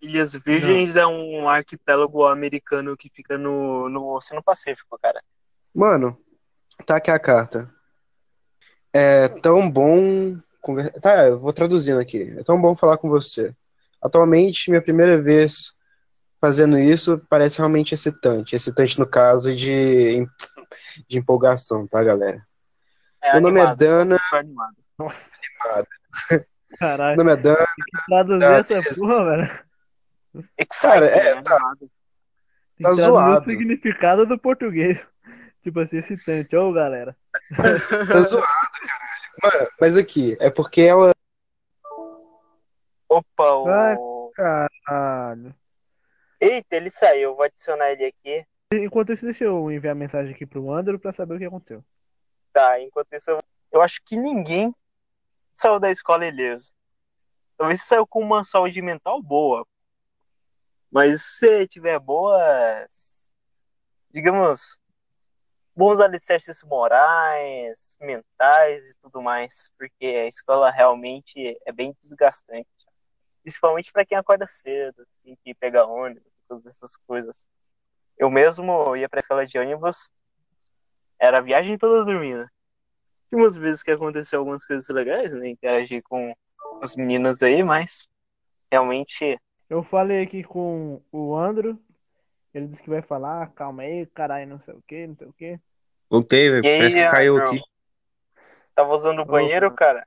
Ilhas 0.00 0.34
Virgens 0.34 0.96
é 0.96 1.06
um 1.06 1.48
arquipélago 1.48 2.24
americano 2.26 2.96
que 2.96 3.10
fica 3.10 3.36
no, 3.36 3.88
no 3.88 4.16
Oceano 4.16 4.42
Pacífico, 4.42 4.98
cara. 5.00 5.22
Mano, 5.74 6.16
tá 6.86 6.96
aqui 6.96 7.10
a 7.10 7.18
carta. 7.18 7.68
É 8.92 9.28
tão 9.28 9.70
bom. 9.70 10.36
Conver- 10.62 10.92
Tá, 11.00 11.26
eu 11.26 11.38
vou 11.38 11.52
traduzindo 11.52 12.00
aqui. 12.00 12.34
É 12.38 12.42
tão 12.42 12.58
bom 12.60 12.74
falar 12.74 12.96
com 12.96 13.08
você. 13.10 13.54
Atualmente, 14.02 14.70
minha 14.70 14.80
primeira 14.82 15.20
vez 15.20 15.74
fazendo 16.40 16.78
isso 16.78 17.20
parece 17.28 17.58
realmente 17.58 17.92
excitante. 17.94 18.56
Excitante 18.56 18.98
no 18.98 19.06
caso 19.06 19.54
de, 19.54 20.26
de 21.08 21.18
empolgação, 21.18 21.86
tá, 21.86 22.02
galera? 22.02 22.42
É 23.22 23.32
Meu 23.34 23.42
nome 23.42 23.58
é 23.60 23.62
animado, 23.62 23.78
Dana. 23.78 24.18
super 24.18 24.38
animado. 24.38 24.74
Nossa, 24.98 25.30
Meu 26.30 26.44
caralho. 26.78 27.16
nome 27.16 27.32
é 27.32 27.36
Dan. 27.36 27.56
Traduzir 28.08 28.40
Tá, 28.40 28.52
essa 28.56 28.82
porra, 28.98 29.24
velho. 29.24 29.60
Cara, 30.82 31.06
é, 31.06 31.34
né? 31.36 31.42
tá. 31.42 31.54
Animado. 31.54 31.78
Tem 32.76 32.86
Tá 32.86 32.92
zoado. 32.94 33.40
o 33.40 33.44
significado 33.44 34.26
do 34.26 34.38
português. 34.38 35.06
Tipo 35.62 35.78
assim, 35.78 35.98
excitante. 35.98 36.56
Ô, 36.56 36.72
galera. 36.72 37.16
Tá 38.08 38.20
zoado. 38.22 38.46
Mano, 39.40 39.68
mas 39.80 39.96
aqui, 39.96 40.36
é 40.40 40.50
porque 40.50 40.80
ela. 40.82 41.12
Opa, 43.08 43.52
o... 43.54 43.64
Vai. 43.64 43.96
Caralho. 44.34 45.54
Eita, 46.40 46.76
ele 46.76 46.90
saiu. 46.90 47.36
Vou 47.36 47.44
adicionar 47.44 47.92
ele 47.92 48.06
aqui. 48.06 48.44
Enquanto 48.72 49.12
isso, 49.12 49.24
deixa 49.24 49.44
eu 49.44 49.70
enviar 49.70 49.94
mensagem 49.94 50.34
aqui 50.34 50.46
pro 50.46 50.72
Andrew 50.72 50.98
pra 50.98 51.12
saber 51.12 51.36
o 51.36 51.38
que 51.38 51.44
aconteceu. 51.44 51.84
Tá, 52.52 52.80
enquanto 52.80 53.12
isso, 53.12 53.30
eu, 53.30 53.38
eu 53.70 53.82
acho 53.82 54.02
que 54.04 54.16
ninguém 54.16 54.74
saiu 55.52 55.78
da 55.78 55.90
escola 55.90 56.26
ileso. 56.26 56.72
Talvez 57.56 57.80
você 57.80 57.86
saiu 57.86 58.06
com 58.06 58.20
uma 58.20 58.42
saúde 58.42 58.80
mental 58.82 59.22
boa. 59.22 59.66
Mas 60.90 61.22
se 61.22 61.66
tiver 61.68 61.98
boas, 61.98 63.30
digamos, 64.10 64.78
bons 65.74 66.00
alicerces 66.00 66.62
morais, 66.62 67.96
mentais 68.00 68.90
e 68.90 68.96
tudo 69.00 69.22
mais, 69.22 69.70
porque 69.78 70.06
a 70.06 70.28
escola 70.28 70.70
realmente 70.70 71.58
é 71.64 71.72
bem 71.72 71.96
desgastante. 72.00 72.68
Principalmente 73.42 73.92
para 73.92 74.04
quem 74.04 74.16
acorda 74.16 74.46
cedo, 74.46 75.02
assim, 75.02 75.36
que 75.42 75.54
pega 75.54 75.84
ônibus, 75.84 76.30
todas 76.48 76.66
essas 76.66 76.96
coisas. 76.96 77.46
Eu 78.16 78.30
mesmo 78.30 78.94
ia 78.96 79.08
para 79.08 79.18
a 79.18 79.22
escola 79.22 79.46
de 79.46 79.58
ônibus, 79.58 80.08
era 81.18 81.40
viagem 81.40 81.78
toda 81.78 82.04
dormindo. 82.04 82.46
Tem 83.30 83.40
umas 83.40 83.56
vezes 83.56 83.82
que 83.82 83.90
aconteceu 83.90 84.40
algumas 84.40 84.64
coisas 84.64 84.86
legais, 84.88 85.34
né? 85.34 85.48
Interagir 85.48 86.02
com 86.02 86.34
as 86.82 86.94
meninas 86.94 87.42
aí, 87.42 87.62
mas 87.62 88.08
realmente 88.70 89.40
Eu 89.70 89.82
falei 89.82 90.22
aqui 90.22 90.44
com 90.44 91.00
o 91.10 91.34
Andrew. 91.34 91.78
Ele 92.52 92.66
disse 92.66 92.82
que 92.82 92.90
vai 92.90 93.00
falar, 93.00 93.50
calma 93.54 93.84
aí, 93.84 94.04
caralho, 94.06 94.46
não 94.46 94.60
sei 94.60 94.74
o 94.74 94.82
que, 94.82 95.06
não 95.06 95.16
sei 95.16 95.26
o 95.26 95.32
que. 95.32 95.60
Voltei, 96.12 96.50
velho. 96.50 96.62
E 96.62 96.68
aí, 96.68 96.76
Parece 96.76 96.96
que 96.96 97.10
caiu 97.10 97.38
aqui. 97.38 97.58
tava 98.74 98.92
usando 98.92 99.22
o 99.22 99.24
banheiro, 99.24 99.74
cara. 99.74 100.06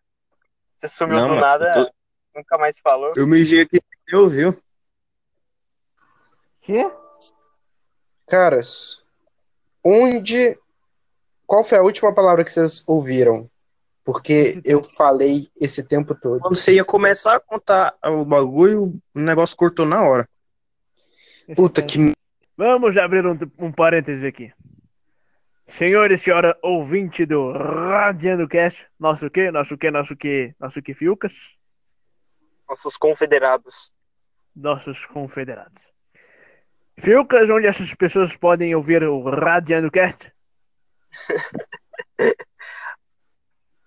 Você 0.78 0.88
sumiu 0.88 1.18
Não, 1.18 1.30
do 1.30 1.36
nada, 1.42 1.74
eu 1.80 1.90
nunca 2.36 2.60
mais 2.60 2.78
falou. 2.78 3.14
Eu 3.18 3.26
mijei 3.26 3.62
aqui, 3.62 3.82
você 4.08 4.16
ouviu? 4.16 4.56
Quê? 6.62 6.92
Caras, 8.28 9.04
onde. 9.84 10.56
Qual 11.48 11.64
foi 11.64 11.80
a 11.80 11.82
última 11.82 12.14
palavra 12.14 12.44
que 12.44 12.54
vocês 12.54 12.84
ouviram? 12.86 13.50
Porque 14.04 14.62
eu 14.64 14.84
falei 14.84 15.50
esse 15.60 15.84
tempo 15.84 16.14
todo. 16.14 16.40
Quando 16.40 16.56
você 16.56 16.76
ia 16.76 16.86
começar 16.86 17.38
a 17.38 17.40
contar 17.40 17.96
o 18.04 18.24
bagulho, 18.24 18.94
o 19.16 19.20
negócio 19.20 19.58
cortou 19.58 19.88
na 19.88 20.04
hora. 20.04 20.30
Puta 21.56 21.82
Excitante. 21.82 22.14
que. 22.14 22.16
Vamos 22.56 22.96
abrir 22.96 23.26
um, 23.26 23.38
um 23.58 23.72
parênteses 23.72 24.24
aqui. 24.24 24.54
Senhores 25.67 26.22
e 26.22 26.24
senhora 26.24 26.57
ouvinte 26.62 27.25
do 27.25 27.51
Radiando 27.51 28.48
Cast, 28.48 28.88
nosso 29.00 29.29
que, 29.29 29.50
nosso 29.51 29.77
que, 29.77 29.89
nosso 29.91 30.15
que, 30.15 30.55
nosso 30.60 30.81
que 30.81 30.93
Fiucas, 30.93 31.34
Nossos 32.69 32.98
confederados. 32.98 33.91
nossos 34.55 35.05
confederados. 35.05 35.81
Fiucas, 37.00 37.50
onde 37.50 37.67
essas 37.67 37.93
pessoas 37.95 38.36
podem 38.38 38.74
ouvir 38.75 39.03
o 39.03 39.22
Radiando 39.24 39.91
Cast? 39.91 40.31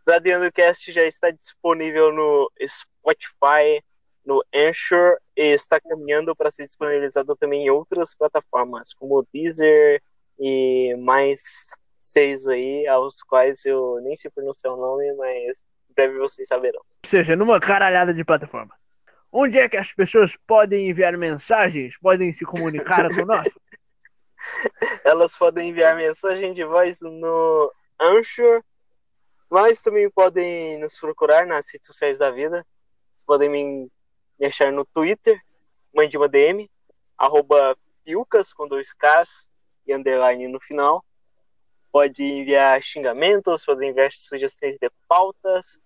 Radiando 0.07 0.53
Cast 0.53 0.93
já 0.93 1.05
está 1.05 1.31
disponível 1.31 2.13
no 2.13 2.51
Spotify, 2.67 3.83
no 4.25 4.45
Anchor 4.55 5.17
e 5.37 5.53
está 5.53 5.81
caminhando 5.81 6.35
para 6.37 6.51
ser 6.51 6.67
disponibilizado 6.67 7.35
também 7.37 7.67
em 7.67 7.71
outras 7.71 8.15
plataformas, 8.15 8.93
como 8.95 9.19
o 9.19 9.27
Deezer 9.33 10.03
e 10.39 10.95
mais 10.97 11.71
seis 11.99 12.47
aí, 12.47 12.87
aos 12.87 13.23
quais 13.23 13.65
eu 13.65 14.01
nem 14.03 14.17
sei 14.17 14.31
pronunciar 14.31 14.73
o 14.73 14.77
nome, 14.77 15.13
mas 15.15 15.65
em 15.91 15.95
breve 15.95 16.19
vocês 16.19 16.49
saberão. 16.49 16.81
Ou 16.81 17.09
seja, 17.09 17.37
numa 17.37 17.61
caralhada 17.61 18.15
de 18.15 18.25
plataforma. 18.25 18.75
Onde 19.31 19.59
é 19.59 19.69
que 19.69 19.77
as 19.77 19.93
pessoas 19.93 20.37
podem 20.47 20.89
enviar 20.89 21.17
mensagens, 21.19 21.99
podem 22.01 22.33
se 22.33 22.45
comunicar 22.45 23.09
conosco? 23.15 23.61
Elas 25.05 25.37
podem 25.37 25.69
enviar 25.69 25.95
mensagem 25.95 26.55
de 26.55 26.65
voz 26.65 27.01
no 27.03 27.71
Anchor, 28.01 28.63
Mas 29.51 29.83
também 29.83 30.11
podem 30.11 30.79
nos 30.79 30.99
procurar 30.99 31.47
nas 31.47 31.67
redes 31.73 31.87
sociais 31.87 32.19
da 32.19 32.31
vida. 32.31 32.67
Vocês 33.15 33.25
podem 33.25 33.51
me 33.51 33.91
me 34.39 34.47
achar 34.47 34.73
no 34.73 34.85
Twitter, 34.85 35.41
mande 35.93 36.17
uma 36.17 36.29
DM, 36.29 36.71
arroba 37.17 37.77
piucas 38.05 38.53
com 38.53 38.69
dois 38.69 38.93
Ks 38.93 39.48
e 39.89 39.95
underline 39.95 40.47
no 40.49 40.61
final. 40.61 41.05
Pode 41.91 42.23
enviar 42.23 42.81
xingamentos, 42.83 43.65
pode 43.65 43.85
enviar 43.87 44.13
sugestões 44.13 44.77
de 44.79 44.91
pautas. 45.09 45.81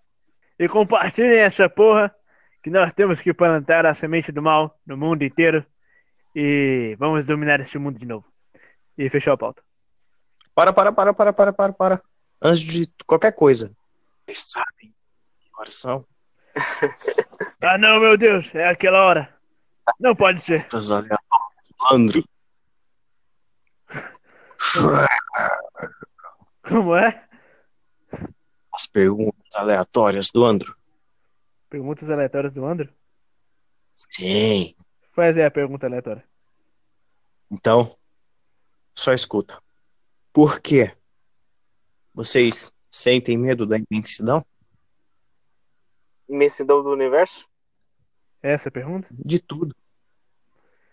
E 0.59 0.69
compartilhem 0.69 1.39
essa 1.39 1.69
porra 1.69 2.15
que 2.63 2.71
nós 2.71 2.93
temos 2.93 3.21
que 3.21 3.33
plantar 3.33 3.87
a 3.87 3.95
semente 3.95 4.33
do 4.33 4.43
mal 4.43 4.79
no 4.85 4.97
mundo 4.97 5.23
inteiro. 5.23 5.65
E 6.35 6.97
vamos 6.99 7.27
dominar 7.27 7.61
este 7.61 7.79
mundo 7.79 7.99
de 7.99 8.07
novo. 8.07 8.27
E 8.99 9.09
fechou 9.09 9.33
a 9.33 9.39
pauta. 9.39 9.63
Para, 10.55 10.73
para, 10.73 10.93
para, 10.93 11.15
para, 11.15 11.33
para, 11.33 11.53
para, 11.53 11.73
para. 11.73 12.03
Antes 12.41 12.61
de 12.61 12.89
qualquer 13.07 13.33
coisa. 13.33 13.73
Vocês 14.27 14.51
sabem 14.51 14.93
que 15.41 15.51
horas 15.57 15.75
são? 15.77 16.05
Ah 17.65 17.79
não, 17.79 18.01
meu 18.01 18.19
Deus, 18.19 18.53
é 18.55 18.69
aquela 18.69 19.07
hora. 19.07 19.35
Não 19.99 20.15
pode 20.15 20.41
ser. 20.41 20.67
Aleatórias. 20.73 22.25
Como 26.63 26.97
é? 26.97 27.29
As 28.73 28.87
perguntas 28.87 29.55
aleatórias 29.55 30.31
do 30.31 30.45
Andro. 30.45 30.77
Perguntas 31.69 32.09
aleatórias 32.09 32.53
do 32.53 32.65
Andro? 32.65 32.93
Sim. 33.95 34.75
Faz 35.15 35.37
aí 35.37 35.45
a 35.45 35.51
pergunta 35.51 35.87
aleatória. 35.87 36.25
Então, 37.51 37.91
só 38.95 39.13
escuta. 39.13 39.63
Por 40.33 40.61
quê? 40.61 40.97
Vocês 42.15 42.73
sentem 42.91 43.37
medo 43.37 43.67
da 43.67 43.77
imensidão? 43.79 44.45
Imensidão 46.29 46.83
do 46.83 46.91
universo? 46.91 47.47
Essa 48.43 48.69
é 48.69 48.71
a 48.71 48.73
pergunta? 48.73 49.09
De 49.11 49.39
tudo. 49.39 49.75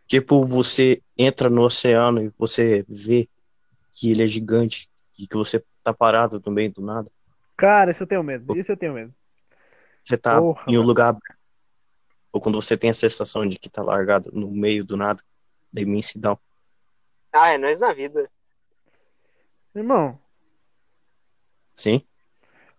Tipo, 0.08 0.44
você 0.44 1.02
entra 1.18 1.50
no 1.50 1.62
oceano 1.62 2.24
e 2.24 2.34
você 2.38 2.84
vê 2.90 3.30
que 4.00 4.12
ele 4.12 4.24
é 4.24 4.28
gigante 4.28 4.90
e 5.18 5.28
que 5.28 5.36
você 5.36 5.64
tá 5.84 5.94
parado 5.94 6.42
no 6.46 6.52
meio 6.52 6.72
do 6.72 6.82
nada. 6.82 7.12
Cara, 7.58 7.92
isso 7.92 8.04
eu 8.04 8.08
tenho 8.08 8.24
medo. 8.24 8.56
Isso 8.56 8.72
eu 8.72 8.78
tenho 8.78 8.94
medo. 8.94 9.14
Você 10.04 10.18
tá 10.18 10.40
Porra, 10.40 10.64
em 10.68 10.78
um 10.78 10.82
lugar 10.82 11.10
aberto. 11.10 11.38
Ou 12.32 12.40
quando 12.40 12.62
você 12.62 12.78
tem 12.78 12.90
a 12.90 12.94
sensação 12.94 13.46
de 13.46 13.60
que 13.60 13.70
tá 13.70 13.82
largado 13.82 14.32
no 14.32 14.50
meio 14.50 14.86
do 14.86 14.96
nada, 14.96 15.22
da 15.74 15.82
imensidão. 15.82 16.40
Ah, 17.34 17.50
é 17.50 17.58
nós 17.58 17.80
na 17.80 17.92
vida. 17.92 18.30
Irmão, 19.76 20.20
Sim? 21.80 22.02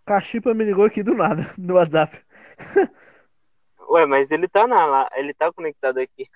Cachipa 0.05 0.53
me 0.53 0.65
ligou 0.65 0.85
aqui 0.85 1.03
do 1.03 1.15
nada, 1.15 1.43
no 1.57 1.75
WhatsApp. 1.75 2.23
Ué, 3.89 4.05
mas 4.05 4.31
ele 4.31 4.47
tá 4.47 4.67
na 4.67 4.85
lá, 4.85 5.09
ele 5.15 5.33
tá 5.33 5.51
conectado 5.51 5.99
aqui. 5.99 6.29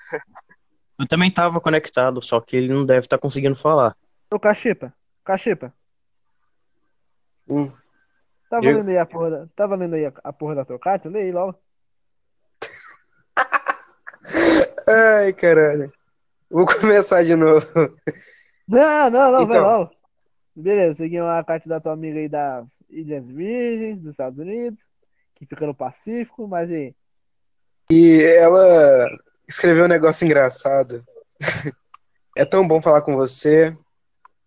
Eu 0.99 1.07
também 1.07 1.31
tava 1.31 1.61
conectado, 1.61 2.23
só 2.23 2.41
que 2.41 2.57
ele 2.57 2.69
não 2.69 2.87
deve 2.87 3.01
estar 3.01 3.19
conseguindo 3.19 3.55
falar. 3.55 3.95
Ô, 4.35 4.41
Cachipa, 4.41 4.93
Cachipa, 5.25 5.73
Hum. 7.49 7.71
tá 8.51 8.61
Diga. 8.61 8.73
valendo 8.73 8.89
aí 8.89 8.99
a 8.99 9.07
porra 9.07 9.31
da, 9.31 9.47
tá 9.55 9.65
valendo 9.65 9.95
aí 9.95 10.07
a, 10.07 10.13
a 10.25 10.33
porra 10.33 10.57
da 10.57 10.65
tua 10.65 10.77
carta? 10.77 11.09
Lê 11.09 11.21
aí 11.23 11.31
logo. 11.31 11.57
Ai, 14.89 15.33
caralho. 15.35 15.93
Vou 16.51 16.67
começar 16.67 17.23
de 17.23 17.37
novo. 17.37 17.65
Não, 18.67 19.09
não, 19.09 19.31
não, 19.31 19.47
vai 19.47 19.59
Então. 19.59 19.63
logo. 19.63 19.95
Beleza, 20.57 20.99
seguiu 20.99 21.29
a 21.29 21.45
carta 21.45 21.69
da 21.69 21.81
tua 21.81 21.93
amiga 21.93 22.19
aí 22.19 22.29
das 22.29 22.83
Ilhas 22.91 23.25
Virgens, 23.29 23.99
dos 24.01 24.09
Estados 24.09 24.39
Unidos, 24.41 24.81
que 25.37 25.47
fica 25.47 25.65
no 25.65 25.75
Pacífico, 25.77 26.49
mas 26.49 26.71
e 26.71 26.75
aí? 26.75 26.95
E 27.89 28.21
ela 28.37 29.09
escreveu 29.49 29.85
um 29.85 29.89
negócio 29.89 30.25
engraçado. 30.25 31.05
É 32.37 32.45
tão 32.45 32.67
bom 32.67 32.83
falar 32.83 33.03
com 33.03 33.15
você. 33.15 33.77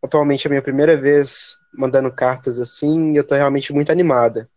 Atualmente 0.02 0.46
é 0.46 0.48
a 0.48 0.52
minha 0.52 0.62
primeira 0.62 0.96
vez 0.96 1.58
mandando 1.74 2.12
cartas 2.12 2.60
assim, 2.60 3.14
e 3.14 3.18
eu 3.18 3.24
tô 3.24 3.36
realmente 3.36 3.74
muito 3.74 3.92
animada. 3.92 4.50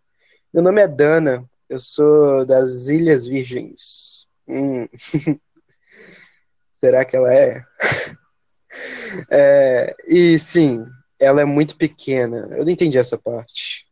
Meu 0.53 0.63
nome 0.63 0.81
é 0.81 0.89
Dana, 0.89 1.45
eu 1.69 1.79
sou 1.79 2.45
das 2.45 2.89
Ilhas 2.89 3.27
Virgens. 3.27 4.27
Hum. 4.49 4.89
Será 6.73 7.05
que 7.05 7.17
ela 7.17 7.33
é? 7.33 7.63
É, 9.29 9.97
E 10.07 10.39
sim, 10.39 10.87
ela 11.19 11.41
é 11.41 11.45
muito 11.45 11.77
pequena. 11.77 12.49
Eu 12.53 12.65
não 12.65 12.71
entendi 12.71 12.99
essa 12.99 13.19
parte. 13.19 13.85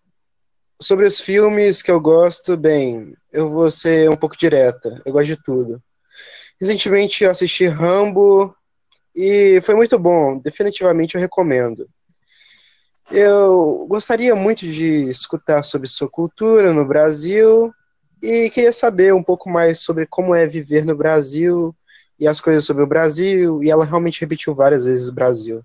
Sobre 0.81 1.05
os 1.05 1.21
filmes 1.21 1.83
que 1.83 1.91
eu 1.91 2.01
gosto, 2.01 2.57
bem, 2.57 3.13
eu 3.33 3.51
vou 3.51 3.71
ser 3.71 4.09
um 4.09 4.17
pouco 4.17 4.37
direta. 4.37 5.03
Eu 5.05 5.13
gosto 5.13 5.27
de 5.27 5.43
tudo. 5.43 5.83
Recentemente 6.61 7.25
eu 7.25 7.31
assisti 7.31 7.67
Rambo 7.67 8.55
e 9.19 9.61
foi 9.63 9.75
muito 9.75 9.99
bom. 9.99 10.39
Definitivamente 10.39 11.17
eu 11.17 11.21
recomendo. 11.21 11.89
Eu 13.11 13.85
gostaria 13.89 14.37
muito 14.37 14.61
de 14.61 15.11
escutar 15.11 15.65
sobre 15.65 15.89
sua 15.89 16.09
cultura 16.09 16.73
no 16.73 16.87
Brasil 16.87 17.75
e 18.23 18.49
queria 18.51 18.71
saber 18.71 19.13
um 19.13 19.23
pouco 19.23 19.51
mais 19.51 19.81
sobre 19.81 20.07
como 20.07 20.37
é 20.37 20.47
viver 20.47 20.85
no 20.85 20.95
Brasil 20.95 21.75
e 22.17 22.29
as 22.29 22.41
coisas 22.41 22.65
sobre 22.65 22.85
o 22.85 22.87
Brasil. 22.87 23.61
E 23.61 23.69
ela 23.69 23.85
realmente 23.85 24.21
repetiu 24.21 24.55
várias 24.55 24.85
vezes 24.85 25.11
Brasil. 25.11 25.65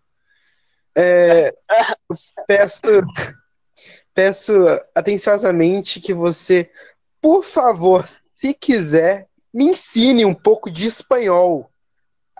É, 0.95 1.53
peço, 2.47 2.81
peço 4.15 4.53
atenciosamente 4.95 6.01
que 6.01 6.13
você, 6.13 6.71
por 7.21 7.43
favor, 7.43 8.03
se 8.33 8.51
quiser, 8.51 9.27
me 9.53 9.65
ensine 9.65 10.25
um 10.25 10.33
pouco 10.33 10.71
de 10.71 10.87
espanhol. 10.87 11.69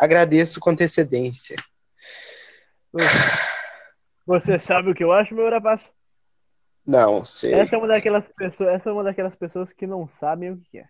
Agradeço 0.03 0.59
com 0.59 0.71
antecedência. 0.71 1.55
Você 4.27 4.59
sabe 4.59 4.91
o 4.91 4.93
que 4.93 5.01
eu 5.01 5.13
acho, 5.13 5.33
meu 5.33 5.49
rapaz? 5.49 5.89
Não, 6.85 7.23
sei. 7.23 7.53
Essa 7.53 7.77
é 7.77 7.79
uma 7.79 7.87
daquelas 7.87 8.27
pessoas, 8.35 8.73
essa 8.73 8.89
é 8.89 8.93
uma 8.93 9.03
daquelas 9.05 9.33
pessoas 9.33 9.71
que 9.71 9.87
não 9.87 10.05
sabem 10.05 10.51
o 10.51 10.57
que 10.57 10.79
é. 10.79 10.85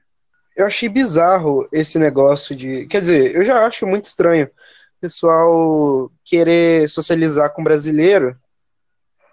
Eu 0.55 0.65
achei 0.65 0.89
bizarro 0.89 1.69
esse 1.71 1.99
negócio 1.99 2.55
de. 2.55 2.87
Quer 2.87 3.01
dizer, 3.01 3.35
eu 3.35 3.45
já 3.45 3.63
acho 3.63 3.85
muito 3.85 4.05
estranho 4.05 4.47
o 4.47 4.99
pessoal 4.99 6.11
querer 6.25 6.89
socializar 6.89 7.53
com 7.53 7.63
brasileiro 7.63 8.35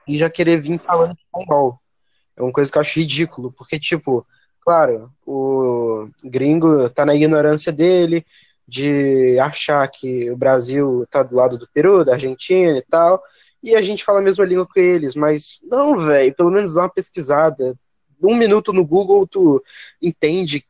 e 0.06 0.18
já 0.18 0.28
querer 0.28 0.60
vir 0.60 0.78
falando 0.78 1.16
espanhol. 1.16 1.80
É 2.36 2.42
uma 2.42 2.52
coisa 2.52 2.70
que 2.70 2.76
eu 2.76 2.82
acho 2.82 3.00
ridículo, 3.00 3.50
porque, 3.52 3.80
tipo, 3.80 4.26
claro, 4.60 5.10
o 5.24 6.10
gringo 6.22 6.90
tá 6.90 7.06
na 7.06 7.14
ignorância 7.14 7.72
dele 7.72 8.26
de 8.70 9.36
achar 9.40 9.86
que 9.88 10.30
o 10.30 10.36
Brasil 10.36 11.04
tá 11.10 11.24
do 11.24 11.34
lado 11.34 11.58
do 11.58 11.68
Peru, 11.74 12.04
da 12.04 12.12
Argentina 12.12 12.78
e 12.78 12.82
tal, 12.82 13.20
e 13.60 13.74
a 13.74 13.82
gente 13.82 14.04
fala 14.04 14.20
a 14.20 14.22
mesma 14.22 14.44
língua 14.44 14.66
que 14.72 14.78
eles, 14.78 15.16
mas 15.16 15.58
não, 15.64 15.98
velho, 15.98 16.32
pelo 16.34 16.52
menos 16.52 16.74
dá 16.74 16.82
uma 16.82 16.88
pesquisada. 16.88 17.74
Um 18.22 18.36
minuto 18.36 18.72
no 18.72 18.86
Google, 18.86 19.26
tu 19.26 19.62
entende 20.00 20.64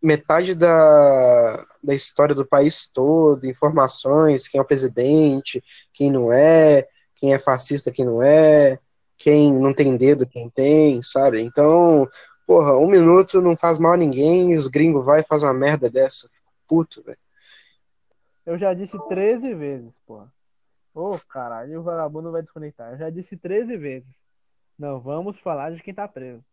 metade 0.00 0.54
da, 0.54 1.66
da 1.82 1.92
história 1.92 2.34
do 2.34 2.46
país 2.46 2.88
todo, 2.88 3.44
informações, 3.46 4.46
quem 4.46 4.58
é 4.58 4.62
o 4.62 4.66
presidente, 4.66 5.62
quem 5.92 6.08
não 6.08 6.32
é, 6.32 6.86
quem 7.16 7.34
é 7.34 7.38
fascista, 7.38 7.90
quem 7.90 8.04
não 8.04 8.22
é, 8.22 8.78
quem 9.18 9.52
não 9.52 9.74
tem 9.74 9.96
dedo, 9.96 10.24
quem 10.24 10.48
tem, 10.48 11.02
sabe? 11.02 11.42
Então, 11.42 12.08
porra, 12.46 12.78
um 12.78 12.88
minuto 12.88 13.42
não 13.42 13.56
faz 13.56 13.76
mal 13.76 13.94
a 13.94 13.96
ninguém, 13.96 14.56
os 14.56 14.68
gringos 14.68 15.04
vai 15.04 15.20
e 15.20 15.26
faz 15.26 15.42
uma 15.42 15.52
merda 15.52 15.90
dessa. 15.90 16.30
Puto, 16.68 17.02
velho. 17.02 17.18
Eu 18.50 18.58
já 18.58 18.74
disse 18.74 18.98
13 19.06 19.54
vezes, 19.54 19.96
porra. 20.00 20.28
Ô, 20.92 21.16
caralho, 21.28 21.78
o 21.78 21.82
vagabundo 21.84 22.32
vai 22.32 22.42
desconectar. 22.42 22.90
Eu 22.90 22.98
já 22.98 23.08
disse 23.08 23.36
13 23.36 23.76
vezes. 23.76 24.12
Não, 24.76 24.98
vamos 24.98 25.38
falar 25.38 25.70
de 25.70 25.80
quem 25.80 25.94
tá 25.94 26.08
preso. 26.08 26.44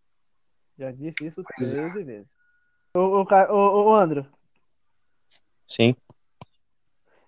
Já 0.78 0.92
disse 0.92 1.26
isso 1.26 1.42
Pois 1.58 1.74
é. 1.74 1.90
13 1.90 2.04
vezes. 2.04 2.30
Ô, 2.94 3.00
ô, 3.00 3.26
ô, 3.50 3.86
ô, 3.86 3.96
Andro, 3.96 4.28
Sim. 5.68 5.96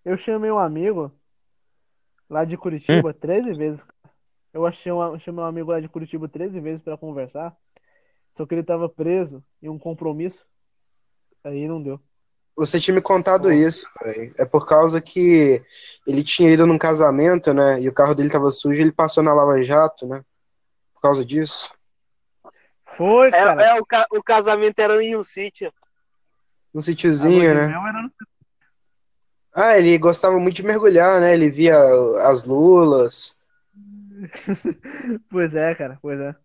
eu 0.05 0.15
chamei 0.15 0.51
um 0.51 0.59
amigo 0.59 1.11
lá 2.29 2.45
de 2.45 2.55
Curitiba 2.55 3.11
13 3.11 3.55
vezes. 3.55 3.83
Eu 4.53 4.67
achei 4.67 4.91
um, 4.91 5.17
chamei 5.17 5.43
um 5.43 5.47
amigo 5.47 5.71
lá 5.71 5.79
de 5.79 5.89
Curitiba 5.89 6.29
13 6.29 6.59
vezes 6.59 6.83
pra 6.83 6.95
conversar. 6.95 7.57
Só 8.33 8.45
que 8.45 8.53
ele 8.53 8.63
tava 8.63 8.87
preso 8.87 9.43
em 9.63 9.67
um 9.67 9.79
compromisso. 9.79 10.45
Aí 11.43 11.67
não 11.67 11.81
deu. 11.81 11.99
Você 12.59 12.77
tinha 12.77 12.93
me 12.93 13.01
contado 13.01 13.49
isso, 13.53 13.89
velho. 14.03 14.35
É 14.37 14.43
por 14.43 14.67
causa 14.67 14.99
que 14.99 15.63
ele 16.05 16.21
tinha 16.25 16.51
ido 16.51 16.67
num 16.67 16.77
casamento, 16.77 17.53
né? 17.53 17.81
E 17.81 17.87
o 17.87 17.93
carro 17.93 18.13
dele 18.13 18.29
tava 18.29 18.51
sujo, 18.51 18.81
ele 18.81 18.91
passou 18.91 19.23
na 19.23 19.33
Lava 19.33 19.63
Jato, 19.63 20.05
né? 20.05 20.21
Por 20.93 21.01
causa 21.01 21.23
disso. 21.23 21.73
Foi, 22.85 23.31
cara. 23.31 23.63
É, 23.63 23.77
é, 23.77 23.79
o, 23.79 23.85
ca- 23.85 24.07
o 24.11 24.21
casamento 24.21 24.77
era 24.77 25.01
em 25.01 25.15
um 25.15 25.23
sítio. 25.23 25.71
Um 26.75 26.79
A 26.79 26.81
sítiozinho, 26.81 27.55
né? 27.55 27.67
no- 27.69 28.11
Ah, 29.53 29.77
ele 29.77 29.97
gostava 29.97 30.37
muito 30.37 30.57
de 30.57 30.63
mergulhar, 30.63 31.21
né? 31.21 31.33
Ele 31.33 31.49
via 31.49 31.77
as 32.27 32.43
lulas. 32.43 33.37
Pois 35.29 35.55
é, 35.55 35.73
cara, 35.75 35.97
pois 36.01 36.19
é. 36.19 36.35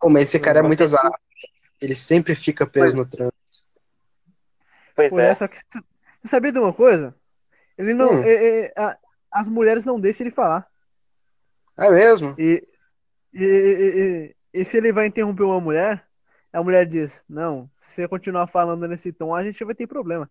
Pô, 0.00 0.08
mas 0.08 0.28
esse 0.28 0.38
cara 0.38 0.60
é 0.60 0.62
muito 0.62 0.80
Aconteceu. 0.82 1.00
azar. 1.00 1.20
Ele 1.80 1.94
sempre 1.94 2.36
fica 2.36 2.66
preso 2.66 2.96
no 2.96 3.04
trânsito. 3.04 3.35
Pois 4.96 5.12
Pô, 5.12 5.20
é. 5.20 5.34
só 5.34 5.46
que 5.46 5.56
você 5.58 5.82
sabia 6.24 6.50
de 6.50 6.58
uma 6.58 6.72
coisa? 6.72 7.14
Ele 7.78 7.94
não. 7.94 8.10
Hum. 8.12 8.22
é- 8.24 8.60
é- 8.66 8.72
a- 8.76 8.98
as 9.30 9.48
mulheres 9.48 9.84
não 9.84 10.00
deixam 10.00 10.26
ele 10.26 10.34
falar. 10.34 10.66
É 11.76 11.90
mesmo? 11.90 12.34
E, 12.38 12.66
e, 13.34 13.44
e- 13.44 14.00
e- 14.54 14.60
e 14.60 14.64
se 14.64 14.78
ele 14.78 14.92
vai 14.92 15.06
interromper 15.06 15.42
uma 15.42 15.60
mulher, 15.60 16.06
a 16.52 16.62
mulher 16.62 16.86
diz: 16.86 17.22
Não, 17.28 17.70
se 17.78 17.94
você 18.02 18.08
continuar 18.08 18.46
falando 18.46 18.88
nesse 18.88 19.12
tom, 19.12 19.34
a 19.34 19.44
gente 19.44 19.62
vai 19.62 19.74
ter 19.74 19.86
problema. 19.86 20.28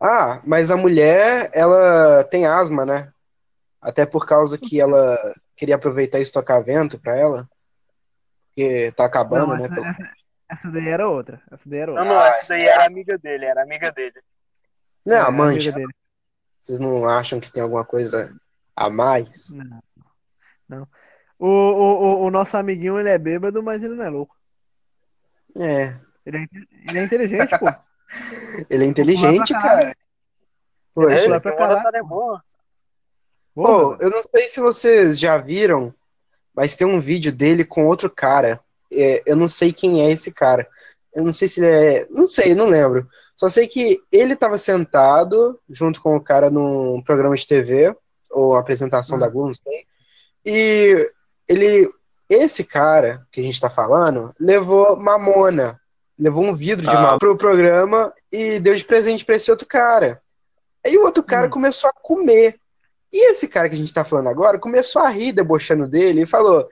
Ah, 0.00 0.40
mas 0.44 0.70
a 0.70 0.76
mulher, 0.76 1.50
ela 1.52 2.24
tem 2.24 2.46
asma, 2.46 2.84
né? 2.84 3.12
Até 3.80 4.04
por 4.06 4.26
causa 4.26 4.58
que 4.58 4.80
ela 4.80 5.16
queria 5.56 5.76
aproveitar 5.76 6.18
e 6.18 6.22
estocar 6.22 6.64
vento 6.64 6.98
pra 6.98 7.16
ela. 7.16 7.48
Porque 8.48 8.92
tá 8.92 9.04
acabando, 9.04 9.48
Não, 9.48 9.56
né? 9.56 9.68
essa, 9.88 10.02
essa, 10.52 10.70
daí 10.70 10.88
era 10.88 11.08
outra. 11.08 11.40
Essa 11.50 11.68
daí 11.68 11.80
era 11.80 11.92
Não, 11.92 11.98
outra. 12.02 12.14
não, 12.14 12.24
essa 12.26 12.54
daí 12.54 12.66
era 12.66 12.86
amiga 12.86 13.18
dele, 13.18 13.44
era 13.46 13.62
amiga 13.62 13.90
dele. 13.92 14.20
Não, 15.04 15.16
É, 15.16 15.20
amante. 15.20 15.68
amiga 15.68 15.72
dele. 15.72 15.92
Vocês 16.60 16.78
não 16.78 17.08
acham 17.08 17.40
que 17.40 17.50
tem 17.50 17.62
alguma 17.62 17.84
coisa 17.84 18.34
a 18.76 18.88
mais? 18.88 19.50
Não. 19.50 19.82
Não. 20.68 20.88
O, 21.38 21.46
o, 21.48 22.02
o, 22.02 22.24
o 22.26 22.30
nosso 22.30 22.56
amiguinho, 22.56 22.98
ele 23.00 23.08
é 23.08 23.18
bêbado, 23.18 23.62
mas 23.62 23.82
ele 23.82 23.94
não 23.94 24.04
é 24.04 24.08
louco. 24.10 24.36
É. 25.56 25.96
Ele 26.24 26.36
é, 26.38 26.46
ele 26.88 26.98
é 26.98 27.02
inteligente, 27.04 27.58
pô. 27.58 27.66
Ele 28.68 28.84
é 28.84 28.86
inteligente, 28.86 29.52
pra 29.54 29.62
cara. 29.62 29.96
Poxa. 30.94 31.14
É, 31.14 31.24
Ele, 31.24 31.40
pra 31.40 31.50
que 31.50 31.56
caralho. 31.56 31.70
moratória 31.70 31.98
é 31.98 32.02
boa. 32.02 32.44
Pô, 33.54 33.96
eu 34.00 34.10
não 34.10 34.22
sei 34.22 34.48
se 34.48 34.60
vocês 34.60 35.18
já 35.18 35.38
viram, 35.38 35.94
mas 36.54 36.76
tem 36.76 36.86
um 36.86 37.00
vídeo 37.00 37.32
dele 37.32 37.64
com 37.64 37.86
outro 37.86 38.10
cara. 38.10 38.60
É, 38.92 39.22
eu 39.26 39.36
não 39.36 39.48
sei 39.48 39.72
quem 39.72 40.02
é 40.04 40.10
esse 40.10 40.30
cara. 40.32 40.66
Eu 41.14 41.24
não 41.24 41.32
sei 41.32 41.48
se 41.48 41.60
ele 41.60 41.66
é. 41.68 42.06
Não 42.10 42.26
sei, 42.26 42.54
não 42.54 42.66
lembro. 42.68 43.06
Só 43.36 43.48
sei 43.48 43.66
que 43.66 44.00
ele 44.10 44.36
tava 44.36 44.56
sentado 44.58 45.58
junto 45.68 46.00
com 46.00 46.16
o 46.16 46.20
cara 46.20 46.50
num 46.50 47.02
programa 47.02 47.34
de 47.36 47.46
TV, 47.46 47.94
ou 48.30 48.54
apresentação 48.56 49.16
Hum. 49.16 49.20
da 49.20 49.28
Globo, 49.28 49.48
não 49.48 49.54
sei. 49.54 49.84
E 50.44 51.10
ele. 51.48 51.88
Esse 52.28 52.64
cara 52.64 53.26
que 53.30 53.40
a 53.40 53.42
gente 53.42 53.60
tá 53.60 53.68
falando 53.68 54.34
levou 54.40 54.96
mamona. 54.96 55.78
Levou 56.18 56.44
um 56.44 56.54
vidro 56.54 56.84
de 56.86 56.90
Ah. 56.90 57.00
mamona 57.00 57.18
pro 57.18 57.36
programa 57.36 58.12
e 58.30 58.58
deu 58.58 58.74
de 58.74 58.84
presente 58.84 59.24
pra 59.24 59.34
esse 59.34 59.50
outro 59.50 59.66
cara. 59.66 60.22
Aí 60.84 60.96
o 60.96 61.04
outro 61.04 61.22
cara 61.22 61.46
Hum. 61.46 61.50
começou 61.50 61.90
a 61.90 61.92
comer. 61.92 62.56
E 63.12 63.30
esse 63.30 63.46
cara 63.48 63.68
que 63.68 63.74
a 63.74 63.78
gente 63.78 63.92
tá 63.92 64.02
falando 64.04 64.28
agora 64.30 64.58
começou 64.58 65.02
a 65.02 65.08
rir 65.10 65.32
debochando 65.32 65.86
dele 65.86 66.22
e 66.22 66.26
falou: 66.26 66.66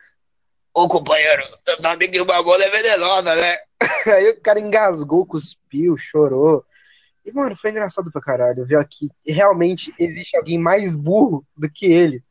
Ô 0.72 0.88
companheiro, 0.88 1.42
teu 1.64 1.76
amiguinho 1.90 2.24
mamona 2.26 2.64
é 2.64 2.70
venenosa, 2.70 3.34
né? 3.34 3.58
Aí 4.14 4.30
o 4.30 4.40
cara 4.40 4.60
engasgou, 4.60 5.26
cuspiu, 5.26 5.96
chorou. 5.96 6.64
E, 7.24 7.32
mano, 7.32 7.56
foi 7.56 7.70
engraçado 7.70 8.10
pra 8.10 8.20
caralho 8.22 8.64
ver 8.64 8.76
aqui. 8.78 9.10
Realmente 9.26 9.92
existe 9.98 10.36
alguém 10.36 10.58
mais 10.58 10.94
burro 10.94 11.44
do 11.56 11.68
que 11.70 11.86
ele. 11.86 12.22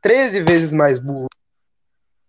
13 0.00 0.42
vezes 0.42 0.72
mais 0.72 0.98
burro. 0.98 1.26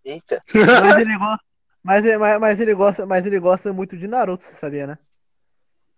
Eita. 0.04 0.40
Mas 0.54 0.98
ele 0.98 1.18
gosta. 1.18 1.44
Mas, 1.82 2.06
ele- 2.06 2.18
mas, 2.18 2.40
mas 2.40 2.60
ele 2.60 2.74
gosta, 2.74 3.04
mas 3.06 3.26
ele 3.26 3.38
gosta 3.38 3.70
muito 3.72 3.94
de 3.94 4.06
Naruto, 4.06 4.42
você 4.44 4.54
sabia, 4.54 4.86
né? 4.86 4.98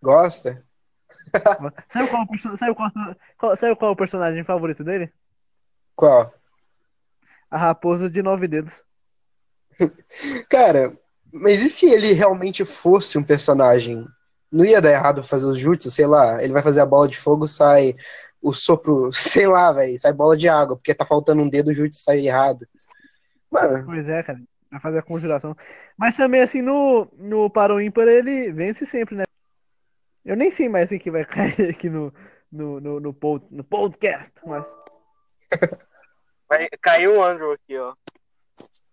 Gosta? 0.03 0.65
Sabe 1.89 2.09
qual, 2.09 2.23
é 2.23 2.27
perso- 2.27 2.57
sabe, 2.57 2.75
qual, 2.75 2.91
qual- 3.39 3.57
sabe 3.57 3.77
qual 3.77 3.91
é 3.91 3.93
o 3.93 3.97
personagem 3.97 4.43
favorito 4.43 4.83
dele? 4.83 5.13
Qual? 5.95 6.35
A 7.49 7.57
raposa 7.57 8.11
de 8.11 8.21
nove 8.21 8.49
dedos. 8.49 8.83
Cara, 10.49 10.97
mas 11.33 11.63
e 11.63 11.69
se 11.69 11.87
ele 11.87 12.13
realmente 12.13 12.65
fosse 12.65 13.19
um 13.19 13.23
personagem? 13.23 14.07
Não 14.51 14.65
ia 14.65 14.81
dar 14.81 14.93
errado 14.93 15.25
fazer 15.25 15.47
os 15.47 15.59
jutsu, 15.59 15.91
sei 15.91 16.07
lá. 16.07 16.43
Ele 16.43 16.53
vai 16.53 16.63
fazer 16.63 16.81
a 16.81 16.87
bola 16.87 17.09
de 17.09 17.19
fogo, 17.19 17.47
sai 17.49 17.97
o 18.41 18.53
sopro, 18.53 19.11
sei 19.15 19.47
lá, 19.47 19.73
velho, 19.73 19.99
sai 19.99 20.13
bola 20.13 20.37
de 20.37 20.49
água, 20.49 20.77
porque 20.77 20.95
tá 20.95 21.05
faltando 21.05 21.43
um 21.43 21.49
dedo, 21.49 21.71
o 21.71 21.75
jutsu 21.75 22.01
sai 22.01 22.27
errado. 22.27 22.67
Mano, 23.51 23.85
Pois 23.85 24.09
é, 24.09 24.23
cara. 24.23 24.41
Vai 24.71 24.81
fazer 24.81 24.99
a 24.99 25.03
conjuração. 25.03 25.57
Mas 25.97 26.17
também, 26.17 26.43
assim, 26.43 26.61
no, 26.61 27.09
no 27.17 27.49
Paro 27.49 27.81
Ímpar 27.81 28.09
ele 28.09 28.53
vence 28.53 28.85
sempre, 28.85 29.15
né? 29.17 29.23
Eu 30.25 30.37
nem 30.37 30.51
sei 30.51 30.69
mais 30.69 30.91
o 30.91 30.99
que 30.99 31.11
vai 31.11 31.25
cair 31.27 31.71
aqui 31.71 31.89
no, 31.89 32.13
no, 32.51 32.81
no, 32.81 33.01
no, 33.01 33.15
pod- 33.15 33.47
no 33.51 33.63
podcast. 33.63 34.33
Mas, 34.45 34.65
Vai, 36.49 36.69
caiu 36.81 37.17
o 37.17 37.23
Andrew 37.23 37.53
aqui, 37.53 37.77
ó. 37.79 37.95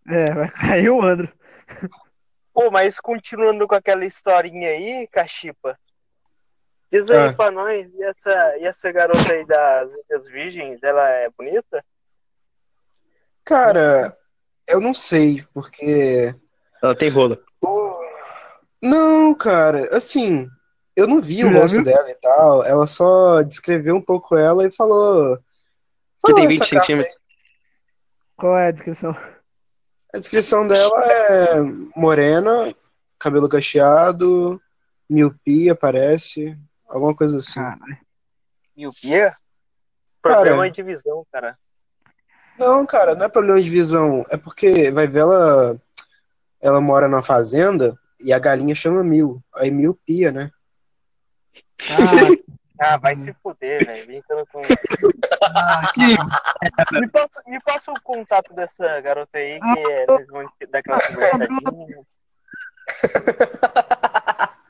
É, 0.08 0.34
vai 0.34 0.50
cair 0.50 0.90
o 0.90 1.02
Andro. 1.02 1.32
Pô, 2.54 2.70
mas 2.70 3.00
continuando 3.00 3.68
com 3.68 3.76
aquela 3.76 4.06
historinha 4.06 4.70
aí, 4.70 5.08
Cachipa. 5.08 5.78
Diz 6.92 7.10
aí 7.10 7.30
Ah. 7.30 7.34
pra 7.34 7.50
nós, 7.50 7.92
e 7.92 8.04
essa, 8.04 8.58
e 8.60 8.66
essa 8.66 8.92
garota 8.92 9.32
aí 9.34 9.46
das 9.48 9.92
Ilhas 10.10 10.28
Virgens, 10.28 10.84
ela 10.84 11.10
é 11.10 11.30
bonita? 11.36 11.84
cara, 13.44 14.16
eu 14.68 14.80
não 14.80 14.94
sei, 14.94 15.46
porque. 15.54 16.34
Ela 16.82 16.96
tem 16.96 17.10
rola. 17.10 17.38
Não, 18.82 19.34
cara, 19.34 19.96
assim, 19.96 20.48
eu 20.96 21.08
não 21.08 21.22
vi 21.22 21.44
o 21.44 21.52
rosto 21.54 21.82
dela 21.84 22.10
e 22.12 22.16
tal. 22.16 22.64
Ela 22.64 22.86
só 22.86 23.42
descreveu 23.42 23.96
um 23.96 24.02
pouco 24.02 24.36
ela 24.36 24.66
e 24.66 24.72
falou. 24.72 25.38
Que 26.26 26.34
tem 26.34 26.46
essa 26.46 26.50
20 26.54 26.60
carta 26.60 26.86
centímetros. 26.86 27.18
Qual 28.38 28.58
é 28.58 28.68
a 28.68 28.72
descrição? 28.72 29.16
A 30.14 30.20
descrição 30.20 30.68
dela 30.68 31.04
é 31.06 31.60
morena, 31.96 32.74
cabelo 33.18 33.50
cacheado, 33.50 34.62
miopia, 35.10 35.74
parece. 35.74 36.56
Alguma 36.88 37.16
coisa 37.16 37.40
assim. 37.40 37.56
Caralho. 37.56 37.98
Miopia? 38.78 39.36
Problema 40.22 40.70
de 40.70 40.84
visão, 40.84 41.26
cara. 41.32 41.50
Não, 42.60 42.86
cara, 42.86 43.16
não 43.16 43.26
é 43.26 43.30
problema 43.30 43.60
de 43.62 43.70
visão. 43.70 44.24
É 44.30 44.38
porque, 44.38 44.92
vai 44.92 45.08
ver, 45.08 45.22
ela, 45.22 45.82
ela 46.62 46.80
mora 46.80 47.08
numa 47.08 47.24
fazenda 47.24 47.98
e 48.20 48.32
a 48.32 48.38
galinha 48.38 48.76
chama 48.76 49.04
mil. 49.04 49.44
Aí 49.56 49.72
miopia, 49.72 50.32
né? 50.32 50.52
Ah, 51.90 52.43
vai 53.02 53.16
se 53.16 53.34
fuder, 53.42 53.86
velho. 53.86 54.06
Brincando 54.06 54.46
com. 54.52 54.62
Ah, 55.42 55.92
me, 56.92 57.10
passa, 57.10 57.44
me 57.46 57.60
passa 57.62 57.92
o 57.92 58.02
contato 58.02 58.54
dessa 58.54 59.02
garota 59.02 59.38
aí, 59.38 59.60
que 59.60 59.80
é 59.92 60.06
vamos 60.30 60.52
daquela 60.70 61.00
conversadinha. 61.02 62.02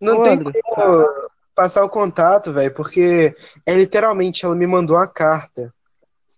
Não 0.00 0.18
Ô, 0.18 0.22
tem 0.22 0.32
André, 0.34 0.60
como 0.62 1.06
passar 1.54 1.84
o 1.84 1.90
contato, 1.90 2.52
velho, 2.52 2.72
porque 2.72 3.34
é 3.66 3.74
literalmente, 3.74 4.44
ela 4.44 4.54
me 4.54 4.66
mandou 4.66 4.96
uma 4.96 5.08
carta. 5.08 5.74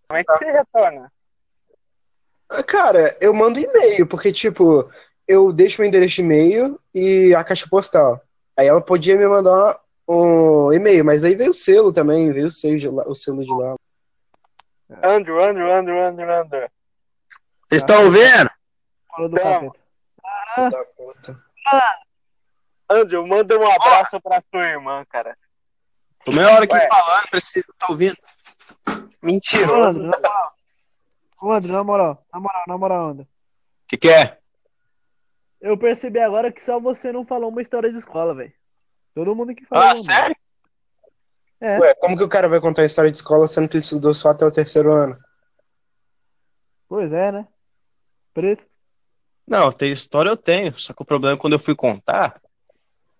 Como 0.09 0.19
é 0.19 0.25
que 0.25 0.33
você 0.33 0.51
retorna? 0.51 1.13
Cara, 2.67 3.17
eu 3.21 3.33
mando 3.33 3.61
e-mail, 3.61 4.07
porque, 4.07 4.33
tipo, 4.33 4.91
eu 5.29 5.53
deixo 5.53 5.83
o 5.83 5.85
endereço 5.85 6.17
de 6.17 6.23
e-mail 6.23 6.81
e 6.93 7.35
a 7.35 7.45
caixa 7.45 7.67
postal. 7.69 8.21
Aí 8.57 8.67
ela 8.67 8.81
podia 8.81 9.17
me 9.17 9.29
mandar 9.29 9.79
um 10.11 10.73
e-mail, 10.73 11.05
mas 11.05 11.25
aí 11.25 11.35
veio 11.35 11.51
o 11.51 11.55
selo 11.55 11.93
também, 11.93 12.33
veio 12.33 12.49
o 12.49 12.51
selo 12.51 12.79
de 12.79 12.89
lá. 12.89 13.05
O 13.07 13.15
selo 13.15 13.45
de 13.45 13.53
lá. 13.53 13.77
Andrew, 15.05 15.41
Andrew, 15.43 15.71
Andrew, 15.71 16.03
Andrew, 16.03 16.33
Andrew. 16.33 16.69
Vocês 17.69 17.83
estão 17.83 18.11
vendo? 18.11 18.51
falou 19.09 19.29
do 19.29 19.37
Não. 19.37 19.71
capeta. 19.71 20.71
Da 20.71 20.85
puta. 20.97 21.45
Andrew, 22.89 23.27
manda 23.27 23.57
um 23.59 23.71
abraço 23.71 24.21
pra 24.21 24.43
tua 24.43 24.67
irmã, 24.67 25.05
cara. 25.09 25.37
Tô 26.25 26.33
meia 26.33 26.53
hora 26.53 26.65
aqui 26.65 26.75
Ué. 26.75 26.89
falando, 26.89 27.29
pra 27.31 27.41
vocês 27.41 27.65
não 27.69 27.73
estão 27.73 27.89
ouvindo. 27.91 28.17
Moral. 29.23 30.55
Ô, 31.41 31.53
André, 31.53 31.73
na 31.73 31.85
moral. 31.85 32.27
Na 32.33 32.41
moral, 32.41 32.65
na 32.67 32.79
moral, 32.79 33.09
André. 33.11 33.25
O 33.25 33.27
que, 33.87 33.97
que 33.97 34.09
é? 34.09 34.39
Eu 35.61 35.79
percebi 35.79 36.19
agora 36.19 36.51
que 36.51 36.63
só 36.63 36.81
você 36.81 37.13
não 37.13 37.25
falou 37.25 37.51
uma 37.51 37.63
história 37.63 37.91
de 37.91 37.99
escola, 37.99 38.35
velho. 38.35 38.53
Todo 39.15 39.35
mundo 39.35 39.55
que 39.55 39.65
falou. 39.67 39.85
Ah, 39.85 39.89
mano. 39.89 39.97
sério? 39.97 40.37
É. 41.61 41.79
Ué, 41.79 41.95
como 41.97 42.17
que 42.17 42.25
o 42.25 42.29
cara 42.29 42.49
vai 42.49 42.61
contar 42.61 42.83
a 42.83 42.87
história 42.87 43.11
de 43.11 43.17
escola 43.19 43.47
sendo 43.47 43.69
que 43.69 43.77
ele 43.77 43.85
estudou 43.85 44.15
só 44.15 44.31
até 44.31 44.47
o 44.47 44.51
terceiro 44.51 44.93
ano? 44.93 45.19
Pois 46.89 47.13
é, 47.13 47.31
né? 47.31 47.47
Preto. 48.33 48.65
Não, 49.47 49.71
tem 49.71 49.93
história 49.93 50.31
eu 50.31 50.37
tenho. 50.37 50.77
Só 50.79 50.93
que 50.93 51.03
o 51.03 51.05
problema 51.05 51.37
é 51.37 51.39
quando 51.41 51.53
eu 51.55 51.59
fui 51.59 51.75
contar, 51.75 52.41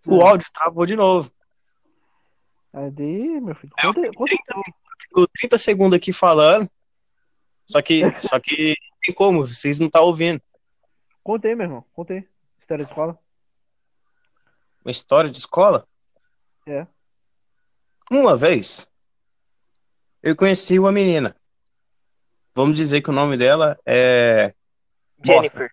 o 0.07 0.17
Hum. 0.17 0.27
áudio 0.27 0.49
travou 0.53 0.87
de 0.87 0.97
novo. 0.97 1.31
Aí, 2.73 3.41
meu 3.41 3.55
filho. 3.55 3.73
É, 3.79 3.87
eu 3.87 3.93
Conta, 3.93 4.01
fiquei 4.07 4.13
conta 4.15 4.31
30, 4.31 4.43
tudo. 4.55 4.75
Ficou 5.03 5.29
30 5.29 5.59
segundos 5.59 5.97
aqui 5.97 6.13
falando. 6.13 6.71
Só 7.67 7.83
que, 7.83 8.01
só 8.35 8.39
que 8.41 8.75
tem 9.03 9.15
como, 9.15 9.47
vocês 9.47 9.79
não 9.79 9.87
estão 9.87 10.05
ouvindo. 10.05 10.41
Contei, 11.23 11.55
meu 11.55 11.67
irmão. 11.67 11.85
Contei. 11.93 12.27
História 12.61 12.85
de 12.85 12.91
escola. 12.91 13.19
Uma 14.85 14.91
história 14.91 15.31
de 15.31 15.39
escola? 15.39 15.87
É. 16.67 16.87
Uma 18.11 18.37
vez, 18.37 18.89
eu 20.23 20.35
conheci 20.35 20.79
uma 20.79 20.93
menina. 20.93 21.37
Vamos 22.55 22.77
dizer 22.77 23.01
que 23.01 23.11
o 23.11 23.13
nome 23.13 23.37
dela 23.37 23.79
é. 23.87 24.55
Jennifer. 25.25 25.71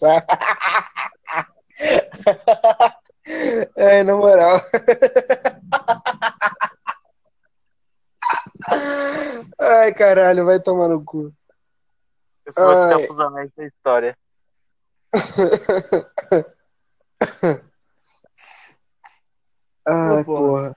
É, 3.76 4.02
na 4.02 4.16
moral. 4.16 4.60
Ai, 9.58 9.94
caralho, 9.94 10.44
vai 10.44 10.60
tomar 10.60 10.88
no 10.88 11.02
cu. 11.04 11.32
Isso 12.46 12.60
vai 12.60 12.76
Ai. 12.76 12.88
ficar 12.88 13.06
pros 13.06 13.20
anéis 13.20 13.50
da 13.56 13.64
história. 13.64 14.18
Ai, 19.86 20.20
Ô, 20.20 20.24
porra. 20.24 20.40
porra. 20.48 20.76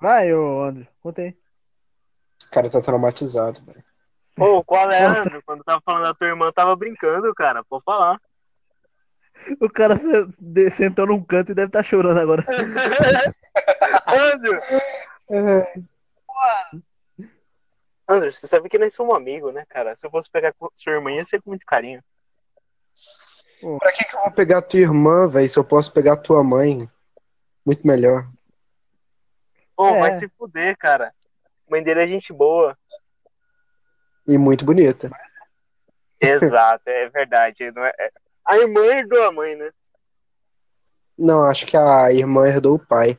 Vai, 0.00 0.34
ô 0.34 0.62
André, 0.64 0.88
conta 1.00 1.22
aí. 1.22 1.36
O 2.46 2.50
cara 2.50 2.70
tá 2.70 2.80
traumatizado, 2.80 3.64
velho. 3.64 3.82
Pô, 4.36 4.62
qual 4.64 4.90
é, 4.90 5.00
Nossa. 5.08 5.20
André? 5.22 5.40
Quando 5.46 5.64
tava 5.64 5.80
falando 5.84 6.02
da 6.02 6.14
tua 6.14 6.26
irmã, 6.26 6.52
tava 6.52 6.74
brincando, 6.76 7.32
cara. 7.34 7.64
Pode 7.64 7.84
falar. 7.84 8.20
O 9.60 9.68
cara 9.70 9.96
se- 9.98 10.70
sentou 10.70 11.06
num 11.06 11.22
canto 11.22 11.52
e 11.52 11.54
deve 11.54 11.68
estar 11.68 11.82
chorando 11.82 12.18
agora. 12.20 12.44
Andrew! 14.06 14.60
Ai, 15.30 16.82
Andrew, 18.08 18.32
você 18.32 18.46
sabe 18.46 18.68
que 18.68 18.78
nós 18.78 18.92
somos 18.94 19.16
amigos, 19.16 19.52
né, 19.54 19.64
cara? 19.68 19.96
Se 19.96 20.06
eu 20.06 20.10
fosse 20.10 20.30
pegar 20.30 20.52
com 20.58 20.68
sua 20.74 20.92
irmã, 20.92 21.10
ia 21.12 21.24
ser 21.24 21.40
com 21.40 21.50
muito 21.50 21.64
carinho. 21.66 22.02
Pra 23.78 23.92
que 23.92 24.04
que 24.04 24.14
eu 24.14 24.20
vou 24.20 24.30
pegar 24.32 24.60
tua 24.62 24.80
irmã, 24.80 25.26
velho, 25.28 25.48
se 25.48 25.58
eu 25.58 25.64
posso 25.64 25.92
pegar 25.92 26.18
tua 26.18 26.42
mãe? 26.44 26.88
Muito 27.64 27.86
melhor. 27.86 28.28
Pô, 29.76 29.88
É. 29.88 30.00
vai 30.00 30.12
se 30.12 30.28
fuder, 30.38 30.76
cara. 30.76 31.08
A 31.66 31.70
mãe 31.70 31.82
dele 31.82 32.02
é 32.02 32.06
gente 32.06 32.32
boa. 32.32 32.76
E 34.26 34.38
muito 34.38 34.64
bonita. 34.64 35.10
Exato, 36.20 36.82
é 36.88 37.08
verdade. 37.08 37.70
Não 37.72 37.84
é... 37.84 37.92
é- 37.98 38.12
A 38.44 38.56
irmã 38.58 38.84
herdou 38.86 39.22
a 39.24 39.32
mãe, 39.32 39.54
né? 39.56 39.70
Não, 41.16 41.44
acho 41.44 41.66
que 41.66 41.76
a 41.76 42.12
irmã 42.12 42.46
herdou 42.46 42.76
o 42.76 42.86
pai. 42.86 43.16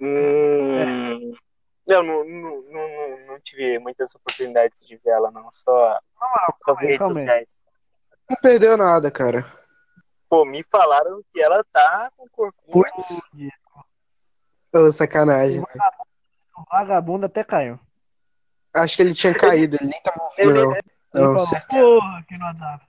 Hum... 0.00 1.32
Eu 1.86 2.02
não, 2.02 2.22
não, 2.22 2.62
não, 2.62 2.88
não, 2.88 3.26
não 3.28 3.40
tive 3.40 3.78
muitas 3.78 4.14
oportunidades 4.14 4.86
de 4.86 4.96
ver 4.98 5.10
ela, 5.10 5.30
não. 5.30 5.50
Só, 5.50 5.98
só 6.18 6.56
calma 6.66 6.80
aí, 6.82 6.86
redes 6.88 7.06
sociais. 7.06 7.62
Não 8.28 8.36
perdeu 8.36 8.76
nada, 8.76 9.10
cara. 9.10 9.50
Pô, 10.28 10.44
me 10.44 10.62
falaram 10.64 11.22
que 11.32 11.40
ela 11.40 11.64
tá 11.72 12.10
com 12.16 12.26
o 12.26 12.30
corpinho. 12.30 12.72
Putz. 12.72 13.20
Ô, 14.72 14.90
sacanagem. 14.92 15.60
O 15.60 16.64
vagabundo 16.70 17.26
até 17.26 17.42
caiu. 17.42 17.80
Acho 18.74 18.96
que 18.96 19.02
ele 19.02 19.14
tinha 19.14 19.34
caído, 19.34 19.76
ele 19.80 19.88
nem 19.90 20.02
tava 20.02 20.22
ouvindo, 20.22 20.50
Ele- 20.50 20.64
não. 20.66 20.72
Ele 20.74 20.82
Não, 21.14 21.22
falou, 21.32 21.40
certeza. 21.46 21.82
porra, 21.82 22.18
aqui 22.18 22.36
no 22.38 22.44
WhatsApp. 22.44 22.86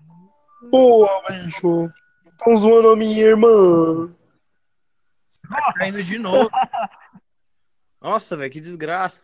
Porra, 0.69 1.21
bicho. 1.43 1.89
Tão 2.37 2.55
zoando 2.57 2.89
a 2.91 2.95
minha 2.97 3.17
irmã. 3.17 4.13
Caindo 5.77 6.03
de 6.03 6.19
novo. 6.19 6.49
Nossa, 8.01 8.35
velho, 8.35 8.51
que 8.51 8.59
desgraça. 8.59 9.19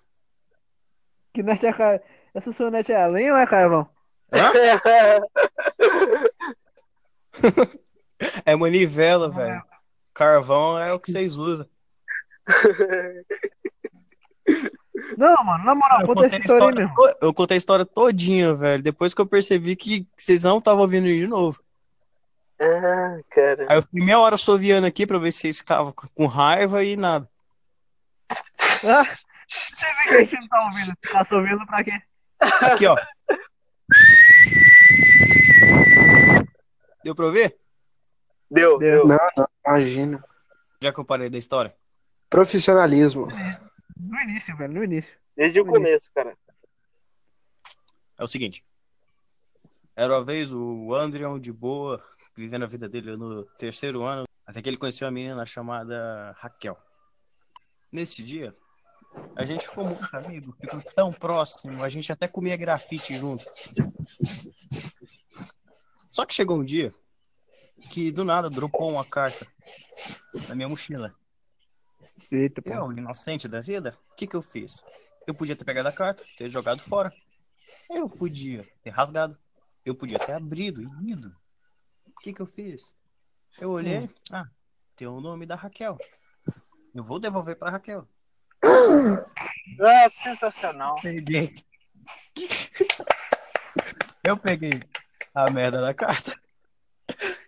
Que 1.33 1.43
net 1.43 1.65
é 1.65 1.73
car... 1.73 2.01
Essa 2.33 2.51
sua 2.53 2.71
net 2.71 2.89
é 2.91 3.03
além 3.03 3.29
ou 3.31 3.37
é 3.37 3.45
carvão? 3.45 3.89
É 8.45 8.55
manivela, 8.55 9.29
velho. 9.29 9.61
Carvão 10.13 10.79
é 10.79 10.93
o 10.93 10.99
que 10.99 11.11
vocês 11.11 11.35
usam. 11.37 11.67
Não, 15.17 15.43
mano, 15.43 15.63
na 15.65 15.75
moral, 15.75 16.01
Eu 16.01 16.07
conta 16.07 16.25
essa 16.27 16.37
contei, 16.37 16.39
a 16.39 16.39
história 16.39 16.65
aí 16.79 16.85
história, 16.85 16.87
mesmo. 16.87 16.95
to- 16.95 17.17
eu 17.21 17.33
contei 17.33 17.55
a 17.55 17.57
história 17.57 17.85
todinha, 17.85 18.53
velho. 18.53 18.81
Depois 18.81 19.13
que 19.13 19.21
eu 19.21 19.25
percebi 19.25 19.75
que 19.75 20.07
vocês 20.15 20.43
não 20.43 20.57
estavam 20.59 20.81
ouvindo 20.83 21.05
de 21.07 21.27
novo. 21.27 21.61
ah, 22.61 23.19
cara. 23.29 23.65
Aí 23.69 23.77
eu 23.77 23.81
fiquei 23.81 24.03
meia 24.05 24.19
hora 24.19 24.37
soviando 24.37 24.87
aqui 24.87 25.05
pra 25.05 25.17
ver 25.17 25.31
se 25.31 25.39
vocês 25.41 25.57
ficavam 25.59 25.91
com 25.91 26.25
raiva 26.27 26.83
e 26.83 26.95
nada. 26.95 27.29
Ah, 28.83 29.03
você 29.51 29.85
vê 29.85 30.03
que 30.09 30.13
a 30.15 30.19
gente 30.23 30.33
não 30.33 30.47
tá 30.47 30.65
ouvindo. 30.65 30.93
Tá 31.11 31.25
só 31.25 31.35
ouvindo 31.37 31.65
pra 31.65 31.83
quê? 31.83 32.01
Aqui, 32.39 32.85
ó. 32.87 32.95
Deu 37.03 37.13
pra 37.15 37.25
ouvir? 37.25 37.55
Deu, 38.49 38.77
Deu. 38.77 39.05
Não, 39.05 39.17
não, 39.35 39.47
imagina. 39.65 40.23
Já 40.81 40.93
que 40.93 40.99
eu 40.99 41.05
parei 41.05 41.29
da 41.29 41.37
história. 41.37 41.75
Profissionalismo. 42.29 43.27
No 43.97 44.19
início, 44.21 44.55
velho, 44.55 44.73
no 44.73 44.83
início. 44.83 45.17
Desde 45.35 45.59
o 45.59 45.65
começo, 45.65 46.11
cara. 46.13 46.37
É 48.17 48.23
o 48.23 48.27
seguinte. 48.27 48.63
Era 49.95 50.13
uma 50.13 50.23
vez 50.23 50.53
o 50.53 50.93
Andrion 50.93 51.39
de 51.39 51.51
boa, 51.51 52.03
vivendo 52.35 52.63
a 52.63 52.67
vida 52.67 52.87
dele 52.87 53.15
no 53.15 53.43
terceiro 53.57 54.03
ano, 54.03 54.25
até 54.45 54.61
que 54.61 54.69
ele 54.69 54.77
conheceu 54.77 55.07
uma 55.07 55.11
menina 55.11 55.45
chamada 55.45 56.35
Raquel. 56.37 56.77
Nesse 57.91 58.21
dia, 58.21 58.55
a 59.35 59.45
gente 59.45 59.67
ficou 59.67 59.85
muito 59.85 60.15
amigo, 60.15 60.55
ficou 60.59 60.81
tão 60.93 61.11
próximo, 61.13 61.81
a 61.81 61.89
gente 61.89 62.11
até 62.11 62.27
comia 62.27 62.57
grafite 62.57 63.17
junto. 63.17 63.45
Só 66.11 66.25
que 66.25 66.33
chegou 66.33 66.57
um 66.57 66.65
dia 66.65 66.93
que 67.89 68.11
do 68.11 68.23
nada 68.23 68.49
dropou 68.49 68.91
uma 68.91 69.05
carta 69.05 69.47
na 70.47 70.55
minha 70.55 70.67
mochila. 70.69 71.13
Eita, 72.31 72.61
pô. 72.61 72.69
Eu, 72.69 72.91
inocente 72.91 73.47
da 73.47 73.61
vida, 73.61 73.97
o 74.11 74.15
que 74.15 74.27
que 74.27 74.35
eu 74.35 74.41
fiz? 74.41 74.83
Eu 75.27 75.33
podia 75.33 75.55
ter 75.55 75.65
pegado 75.65 75.87
a 75.89 75.91
carta, 75.91 76.23
ter 76.37 76.49
jogado 76.49 76.81
fora. 76.81 77.13
Eu 77.89 78.09
podia 78.09 78.67
ter 78.83 78.89
rasgado. 78.89 79.37
Eu 79.83 79.95
podia 79.95 80.19
ter 80.19 80.33
abrido 80.33 80.81
e 80.81 81.11
ido. 81.11 81.35
O 82.05 82.11
que 82.21 82.33
que 82.33 82.41
eu 82.41 82.47
fiz? 82.47 82.95
Eu 83.59 83.71
olhei, 83.71 84.09
ah, 84.31 84.47
tem 84.95 85.07
o 85.07 85.21
nome 85.21 85.45
da 85.45 85.55
Raquel. 85.55 85.97
Eu 86.93 87.03
vou 87.03 87.19
devolver 87.19 87.55
pra 87.55 87.69
Raquel. 87.69 88.07
Ah, 88.63 90.09
sensacional. 90.09 90.95
Peguei. 91.01 91.53
Eu 94.23 94.35
peguei 94.37 94.81
a 95.35 95.51
merda 95.51 95.79
da 95.79 95.93
carta. 95.93 96.35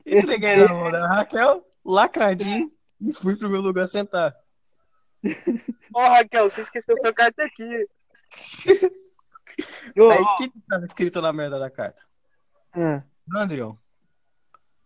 Entreguei 0.07 0.55
na 0.55 0.73
mão 0.73 0.89
da 0.91 1.07
Raquel, 1.07 1.65
lacradinho, 1.83 2.71
e 3.01 3.11
fui 3.13 3.35
pro 3.35 3.49
meu 3.49 3.61
lugar 3.61 3.87
sentar. 3.87 4.35
Ô, 5.93 5.99
Raquel, 5.99 6.49
você 6.49 6.61
esqueceu 6.61 6.95
sua 6.97 7.13
carta 7.13 7.43
aqui. 7.43 7.87
Aí 10.11 10.21
o 10.21 10.35
que 10.37 10.49
que 10.49 10.59
tava 10.67 10.85
escrito 10.85 11.21
na 11.21 11.33
merda 11.33 11.57
da 11.59 11.69
carta? 11.69 12.03
ah, 12.73 13.03
Andrion, 13.35 13.75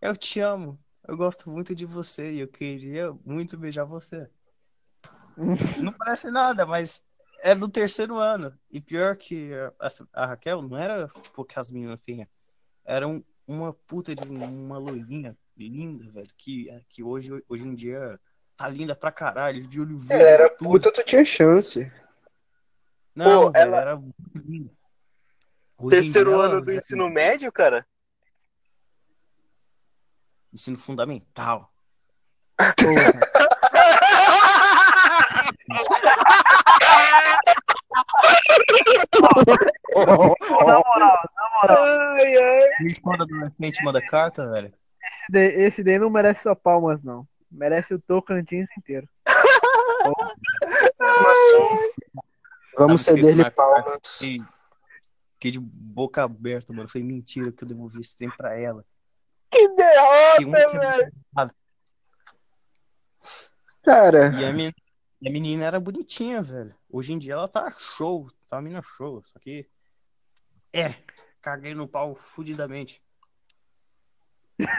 eu 0.00 0.16
te 0.16 0.40
amo. 0.40 0.78
Eu 1.06 1.16
gosto 1.16 1.50
muito 1.50 1.74
de 1.74 1.84
você 1.84 2.32
e 2.32 2.40
eu 2.40 2.48
queria 2.48 3.12
muito 3.24 3.56
beijar 3.56 3.84
você. 3.84 4.28
Não 5.82 5.92
parece 5.92 6.30
nada, 6.30 6.64
mas 6.64 7.04
é 7.42 7.54
do 7.54 7.68
terceiro 7.68 8.16
ano. 8.18 8.56
E 8.70 8.80
pior 8.80 9.16
que 9.16 9.50
a, 9.80 9.88
a 10.22 10.26
Raquel 10.26 10.62
não 10.62 10.76
era 10.78 11.08
tipo 11.08 11.44
que 11.44 11.58
as 11.58 11.70
meninas 11.72 12.00
tinham. 12.00 12.26
Era 12.84 13.06
um- 13.08 13.22
uma 13.46 13.72
puta 13.72 14.14
de 14.14 14.26
uma 14.28 14.78
loirinha 14.78 15.36
linda, 15.56 16.10
velho. 16.10 16.30
Que, 16.36 16.68
que 16.88 17.02
hoje, 17.02 17.30
hoje 17.48 17.66
em 17.66 17.74
dia 17.74 18.18
tá 18.56 18.68
linda 18.68 18.94
pra 18.94 19.10
caralho, 19.12 19.66
de 19.66 19.80
olho 19.80 19.98
verde. 19.98 20.22
Ela 20.22 20.30
era 20.32 20.48
tudo. 20.50 20.68
puta, 20.70 20.92
tu 20.92 21.02
tinha 21.04 21.24
chance. 21.24 21.90
Não, 23.14 23.46
Pô, 23.46 23.50
velho, 23.52 23.62
ela- 23.66 23.80
era 23.80 23.96
muito 23.96 24.14
linda. 24.36 24.70
Hoje 25.78 25.96
Terceiro 26.02 26.30
dia 26.30 26.38
ano 26.38 26.60
do 26.60 26.66
velho, 26.66 26.78
ensino 26.78 27.08
médio, 27.10 27.50
cara. 27.52 27.84
ensino 30.52 30.78
fundamental. 30.78 31.72
moral, 39.94 40.62
na 40.66 40.78
moral, 40.78 41.18
Ai, 41.68 42.36
ai. 42.36 42.68
E 42.88 43.00
quando 43.00 43.22
adolescente 43.22 43.84
manda 43.84 44.00
carta, 44.04 44.50
velho. 44.50 44.72
esse 45.08 45.24
daí, 45.30 45.46
esse 45.62 45.84
daí 45.84 45.98
não 45.98 46.10
merece 46.10 46.42
só 46.42 46.54
palmas, 46.54 47.02
não. 47.02 47.26
Merece 47.50 47.94
o 47.94 47.98
Tocantins 48.00 48.68
inteiro. 48.78 49.08
Mesmo 51.00 51.28
assim, 51.28 51.92
vamos 52.76 53.02
ceder-lhe 53.02 53.50
palmas. 53.50 54.18
que- 54.18 54.42
Fiquei 55.34 55.50
de 55.50 55.58
boca 55.60 56.22
aberta, 56.22 56.72
mano. 56.72 56.88
Foi 56.88 57.02
mentira 57.02 57.50
que 57.50 57.64
eu 57.64 57.68
devolvi 57.68 58.00
esse 58.00 58.14
trem 58.16 58.30
pra 58.30 58.56
ela. 58.58 58.84
Que 59.50 59.68
derrota, 59.68 60.68
semana 60.68 60.96
velho. 60.96 61.12
Cara, 63.82 64.32
E 64.40 64.44
a, 64.44 64.52
men- 64.52 64.72
e 65.20 65.28
a 65.28 65.32
menina 65.32 65.64
era 65.64 65.80
bonitinha, 65.80 66.40
velho. 66.42 66.74
Hoje 66.88 67.12
em 67.12 67.18
dia 67.18 67.32
ela 67.32 67.48
tá 67.48 67.68
show. 67.72 68.30
Tá 68.48 68.56
uma 68.56 68.62
menina 68.62 68.82
show. 68.82 69.20
Só 69.24 69.38
que. 69.40 69.68
É. 70.72 70.94
Caguei 71.42 71.74
no 71.74 71.88
pau 71.88 72.14
fudidamente. 72.14 73.02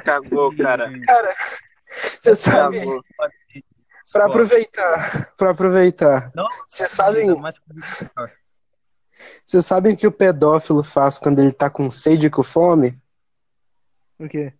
Cagou, 0.05 0.55
cara. 0.55 0.89
você 2.19 2.35
sabe, 2.35 2.79
Cagou. 2.79 3.03
pra 4.11 4.25
aproveitar, 4.27 5.33
pra 5.35 5.51
aproveitar, 5.51 6.31
vocês 6.67 6.89
sabem, 6.89 7.27
vocês 9.45 9.65
sabem 9.65 9.93
o 9.93 9.97
que 9.97 10.07
o 10.07 10.11
pedófilo 10.11 10.83
faz 10.83 11.19
quando 11.19 11.39
ele 11.39 11.51
tá 11.51 11.69
com 11.69 11.89
sede 11.89 12.27
e 12.27 12.29
com 12.29 12.43
fome? 12.43 12.97
O 14.17 14.27
quê? 14.29 14.53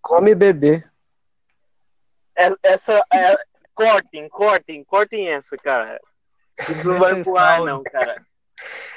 Come 0.00 0.34
bebê. 0.34 0.82
É- 2.34 2.54
Essa 2.62 3.04
é. 3.12 3.36
Cortem, 3.74 4.28
cortem, 4.28 4.84
cortem 4.84 5.28
essa, 5.28 5.56
cara. 5.56 6.00
Isso 6.58 6.88
não 6.90 6.98
vai 6.98 7.22
pro 7.22 7.36
ar, 7.36 7.60
não, 7.60 7.82
cara. 7.82 8.26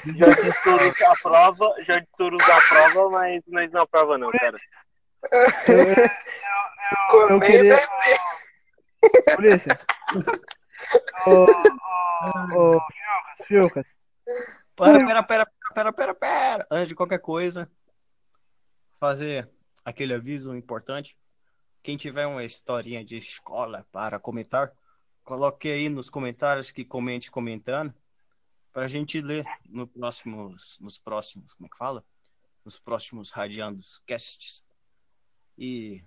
Jorge 0.04 0.52
Soros 0.52 1.02
aprova, 1.02 1.74
Jorge 1.80 2.06
Soros 2.16 2.48
aprova, 2.48 3.10
mas 3.10 3.42
nós 3.46 3.70
não 3.72 3.80
aprova, 3.82 4.18
não, 4.18 4.30
cara. 4.30 4.56
Eu 7.12 7.28
Comer 7.28 7.46
queria. 7.46 7.76
bebê. 7.76 9.34
Polícia. 9.36 9.80
Ô, 11.26 11.46
ô, 12.54 12.76
ô, 12.76 12.80
Fiocas, 12.90 13.46
Fiocas. 13.46 13.86
Pera, 14.76 15.06
pera, 15.06 15.22
pera, 15.22 15.46
pera, 15.74 15.92
pera, 15.92 16.14
pera. 16.14 16.66
Antes 16.70 16.88
de 16.88 16.94
qualquer 16.94 17.20
coisa, 17.20 17.70
fazer 19.00 19.48
aquele 19.84 20.14
aviso 20.14 20.54
importante. 20.54 21.16
Quem 21.82 21.96
tiver 21.96 22.26
uma 22.26 22.44
historinha 22.44 23.04
de 23.04 23.16
escola 23.16 23.86
para 23.92 24.18
comentar, 24.18 24.72
coloque 25.22 25.70
aí 25.70 25.88
nos 25.88 26.08
comentários 26.08 26.70
que 26.70 26.84
comente 26.84 27.30
comentando 27.30 27.94
para 28.74 28.86
a 28.86 28.88
gente 28.88 29.20
ler 29.20 29.46
no 29.66 29.86
próximos, 29.86 30.76
nos 30.80 30.98
próximos, 30.98 31.54
como 31.54 31.68
é 31.68 31.70
que 31.70 31.78
fala? 31.78 32.04
Nos 32.64 32.76
próximos 32.76 33.30
Radiandos 33.30 34.02
Casts. 34.04 34.66
E 35.56 36.02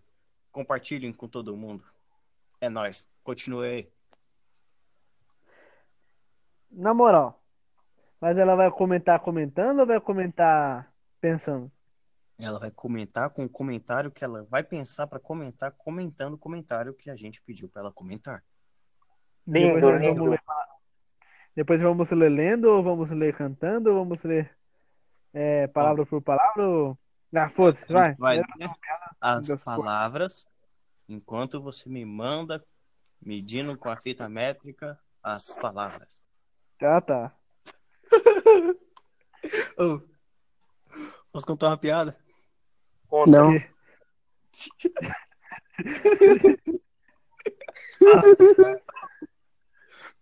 compartilhem 0.52 1.14
com 1.14 1.30
todo 1.30 1.56
mundo. 1.56 1.86
É 2.60 2.68
nóis. 2.68 3.08
Continue 3.24 3.68
aí. 3.68 3.92
Na 6.70 6.94
moral. 6.94 7.42
Mas 8.20 8.38
ela 8.38 8.56
vai 8.56 8.70
comentar 8.70 9.22
comentando 9.22 9.80
ou 9.80 9.88
vai 9.88 10.02
comentar 10.02 10.92
pensando? 11.22 11.72
Ela 12.38 12.60
vai 12.60 12.70
comentar 12.70 13.30
com 13.30 13.46
o 13.46 13.50
comentário 13.50 14.12
que 14.12 14.26
ela 14.26 14.44
vai 14.44 14.62
pensar 14.62 15.08
para 15.08 15.20
comentar, 15.20 15.72
comentando 15.72 16.34
o 16.34 16.38
comentário 16.38 16.94
que 16.94 17.10
a 17.10 17.16
gente 17.16 17.42
pediu 17.42 17.70
para 17.70 17.84
ela 17.84 17.92
comentar. 17.94 18.44
Lindo, 19.48 19.90
lindo. 19.92 20.16
vamos 20.16 20.30
ler, 20.32 20.44
depois 21.58 21.82
vamos 21.82 22.12
ler 22.12 22.30
lendo, 22.30 22.66
ou 22.66 22.84
vamos 22.84 23.10
ler 23.10 23.36
cantando, 23.36 23.90
ou 23.90 23.96
vamos 23.96 24.22
ler 24.22 24.56
é, 25.34 25.66
palavra 25.66 26.06
por 26.06 26.22
palavra? 26.22 26.64
Ou... 26.64 26.96
Ah, 27.34 27.50
foda-se, 27.50 27.92
vai. 27.92 28.14
Vai 28.14 28.38
ler 28.38 28.46
as 29.20 29.64
palavras 29.64 30.46
enquanto 31.10 31.60
você 31.60 31.90
me 31.90 32.06
manda, 32.06 32.64
medindo 33.20 33.76
com 33.76 33.90
a 33.90 33.98
fita 33.98 34.30
métrica, 34.30 35.00
as 35.24 35.56
palavras. 35.56 36.22
Ah, 36.80 37.02
tá. 37.02 37.36
Ô, 39.80 40.00
Posso 41.32 41.48
contar 41.48 41.70
uma 41.70 41.78
piada? 41.78 42.16
Conta. 43.08 43.32
Não. 43.32 43.52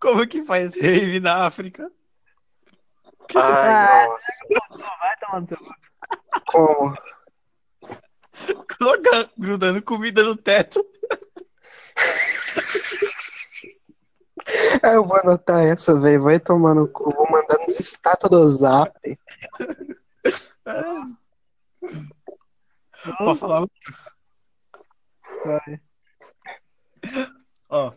Como 0.00 0.26
que 0.26 0.44
faz 0.44 0.74
rave 0.74 1.20
na 1.20 1.46
África? 1.46 1.90
Ai, 3.34 4.06
nossa. 4.06 4.18
Vai 5.00 5.16
tomar 5.18 5.40
no 5.40 5.48
seu. 5.48 5.58
Como? 6.46 6.94
Coloca 8.78 9.30
grudando 9.36 9.82
comida 9.82 10.22
no 10.22 10.36
teto. 10.36 10.84
Ah, 14.82 14.92
eu 14.92 15.04
vou 15.04 15.16
anotar 15.16 15.64
essa, 15.64 15.98
velho. 15.98 16.22
Vai 16.22 16.38
tomar 16.38 16.74
no 16.74 16.86
cu. 16.88 17.10
Vou 17.10 17.28
mandar 17.30 17.58
nos 17.58 17.80
status 17.80 18.30
do 18.30 18.46
zap. 18.46 19.18
Pode 23.18 23.38
falar. 23.38 23.66
Vai. 25.44 25.80
Ó, 27.68 27.92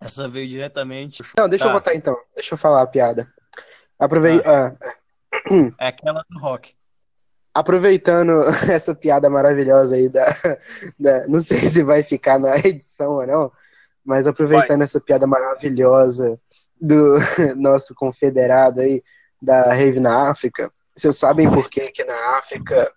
essa 0.00 0.28
veio 0.28 0.48
diretamente. 0.48 1.22
Não, 1.36 1.48
deixa 1.48 1.64
eu 1.64 1.68
Tá. 1.68 1.74
botar 1.74 1.94
então. 1.94 2.16
Deixa 2.34 2.54
eu 2.54 2.58
falar 2.58 2.82
a 2.82 2.86
piada. 2.86 3.28
Aprovei... 3.98 4.40
ah, 4.44 4.74
É 5.78 5.88
aquela 5.88 6.24
do 6.28 6.38
rock. 6.40 6.74
aproveitando 7.54 8.32
essa 8.72 8.94
piada 8.94 9.28
maravilhosa 9.28 9.96
aí 9.96 10.08
da, 10.08 10.26
da- 10.98 11.26
Não 11.28 11.40
sei 11.40 11.60
se 11.66 11.82
vai 11.82 12.02
ficar 12.02 12.38
na 12.38 12.56
edição 12.58 13.12
ou 13.12 13.26
não, 13.26 13.52
mas 14.04 14.26
aproveitando 14.26 14.82
essa 14.82 15.00
piada 15.00 15.26
maravilhosa 15.26 16.40
do 16.80 17.16
nosso 17.56 17.94
confederado 17.94 18.80
aí 18.80 19.02
da 19.42 19.72
Rave 19.74 20.00
na 20.00 20.30
África. 20.30 20.72
Vocês 20.96 21.16
sabem 21.16 21.50
por 21.50 21.68
que 21.68 21.90
que 21.92 22.04
na 22.04 22.38
África 22.38 22.90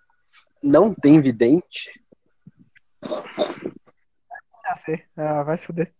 não 0.62 0.94
tem 0.94 1.20
vidente? 1.20 1.90
Já 4.64 4.76
sei. 4.76 5.02
Ah, 5.16 5.42
vai 5.42 5.56
se 5.58 5.66
fuder. 5.66 5.92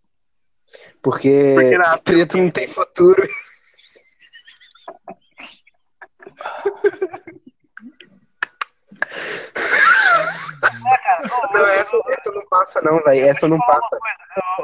Porque, 1.03 1.53
Porque 1.55 1.79
na 1.79 1.99
preto 2.03 2.39
não 2.39 2.51
tem 2.51 2.67
futuro. 2.69 3.27
Não, 11.53 11.67
essa, 11.67 11.97
essa 12.09 12.33
não 12.33 12.47
passa 12.49 12.83
não, 12.83 13.03
velho. 13.03 13.27
Essa 13.27 13.49
não 13.49 13.59
passa. 13.59 13.99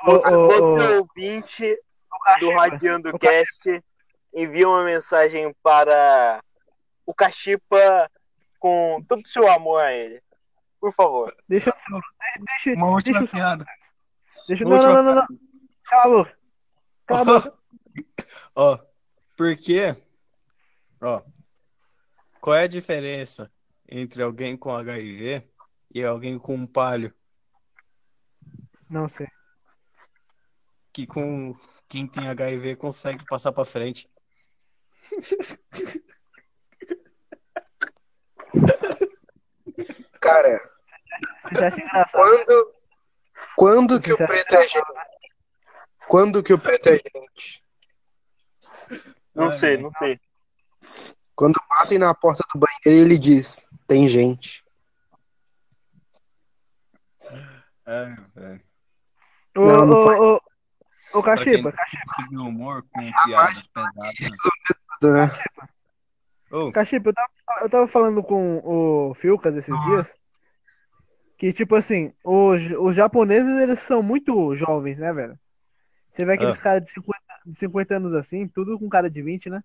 Você, 0.05 0.31
você 0.37 0.96
ouvinte 0.99 1.77
do 2.40 2.51
Radiando 2.53 3.18
Cast, 3.18 3.83
envia 4.35 4.68
uma 4.68 4.85
mensagem 4.85 5.55
para 5.62 6.40
o 7.07 7.14
Cachipa 7.14 8.11
com 8.59 9.03
todo 9.09 9.20
o 9.23 9.27
seu 9.27 9.51
amor 9.51 9.83
a 9.83 9.92
ele. 9.92 10.23
Por 10.81 10.92
favor. 10.94 11.35
Deixa 11.49 11.70
eu. 11.70 12.01
Deixa, 12.44 12.79
Uma 12.79 12.88
última 12.90 13.18
deixa, 13.20 13.37
eu- 13.37 13.38
piada. 13.40 13.64
deixa, 14.49 14.64
uma 14.64 14.77
não, 14.79 14.92
não, 14.94 15.03
não, 15.03 15.14
não. 15.16 15.27
Cala. 15.90 16.33
Cala 17.05 17.20
a 17.20 17.24
boca. 17.24 17.59
Ó, 18.55 18.79
por 19.37 19.57
quê? 19.57 19.96
Ó, 21.00 21.20
qual 22.40 22.55
é 22.57 22.62
a 22.62 22.68
diferença 22.68 23.50
entre 23.88 24.22
alguém 24.22 24.57
com 24.57 24.72
HIV 24.72 25.50
e 25.92 26.05
alguém 26.05 26.38
com 26.38 26.55
um 26.55 26.64
palho? 26.64 27.12
Não 28.88 29.09
sei. 29.09 29.26
Que 30.92 31.09
com 31.09 31.57
quem 31.88 32.07
tem 32.07 32.29
HIV 32.29 32.76
consegue 32.76 33.24
passar 33.24 33.50
pra 33.50 33.64
frente. 33.64 34.09
Cara, 40.20 40.61
engraçado? 41.50 42.12
quando, 42.12 42.74
quando 43.57 44.00
que 44.00 44.12
o 44.12 44.14
acha 44.14 44.26
preto 44.29 44.55
é? 44.55 45.10
Quando 46.11 46.42
que 46.42 46.53
o 46.53 46.59
preto 46.59 46.88
é 46.88 46.94
gente? 46.94 47.62
Não 49.33 49.53
sei, 49.53 49.77
não 49.77 49.92
sei. 49.92 50.18
Quando 51.37 51.62
batem 51.68 52.01
na 52.01 52.12
porta 52.12 52.42
do 52.53 52.59
banheiro 52.59 53.07
ele 53.07 53.16
diz, 53.16 53.68
tem 53.87 54.09
gente. 54.09 54.64
É, 57.87 58.16
é. 58.38 58.61
Ô, 59.57 59.61
Não, 59.61 59.87
não 59.87 59.96
ô, 59.96 60.35
ô, 60.35 60.40
ô, 61.14 61.23
Cachipa, 61.23 61.73
humor 62.33 62.85
com 62.92 63.01
piadas 63.25 63.68
pesadas. 63.68 64.40
Né? 65.03 65.31
Ô, 66.51 66.73
Cachipa, 66.73 67.09
eu 67.09 67.14
tava, 67.14 67.31
eu 67.62 67.70
tava 67.70 67.87
falando 67.87 68.23
com 68.23 68.59
o 68.64 69.14
Filcas 69.14 69.55
esses 69.55 69.81
dias. 69.85 70.12
Que, 71.38 71.53
tipo 71.55 71.75
assim, 71.77 72.12
os, 72.23 72.62
os 72.73 72.96
japoneses, 72.96 73.61
eles 73.61 73.79
são 73.79 74.03
muito 74.03 74.55
jovens, 74.57 74.99
né, 74.99 75.11
velho? 75.12 75.38
Você 76.12 76.25
vê 76.25 76.35
aqueles 76.35 76.57
Ah. 76.57 76.61
caras 76.61 76.83
de 76.85 76.90
50, 76.90 77.20
de 77.46 77.55
50 77.59 77.96
anos 77.96 78.12
assim, 78.14 78.46
tudo 78.49 78.79
com 78.79 78.88
cara 78.88 79.09
de 79.11 79.23
20, 79.23 79.49
né? 79.51 79.62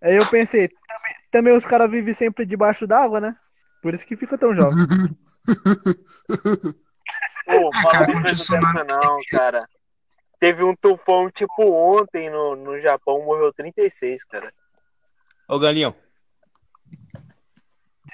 Aí 0.00 0.16
eu 0.16 0.26
pensei, 0.28 0.68
também, 0.68 1.14
também 1.30 1.56
os 1.56 1.64
caras 1.64 1.90
vivem 1.90 2.12
sempre 2.14 2.44
debaixo 2.44 2.86
d'água, 2.86 3.20
né? 3.20 3.36
Por 3.80 3.94
isso 3.94 4.04
que 4.06 4.16
fica 4.16 4.36
tão 4.36 4.54
jovem. 4.54 4.76
Pô, 7.44 7.70
de 8.24 8.34
tsunami. 8.34 8.72
dessa 8.74 8.84
não, 8.84 9.18
cara. 9.30 9.60
Teve 10.38 10.64
um 10.64 10.74
tufão 10.74 11.30
tipo 11.30 11.62
ontem 11.72 12.28
no, 12.30 12.56
no 12.56 12.80
Japão, 12.80 13.24
morreu 13.24 13.52
36, 13.52 14.24
cara. 14.24 14.52
ô 15.48 15.58
Galinhão, 15.58 15.94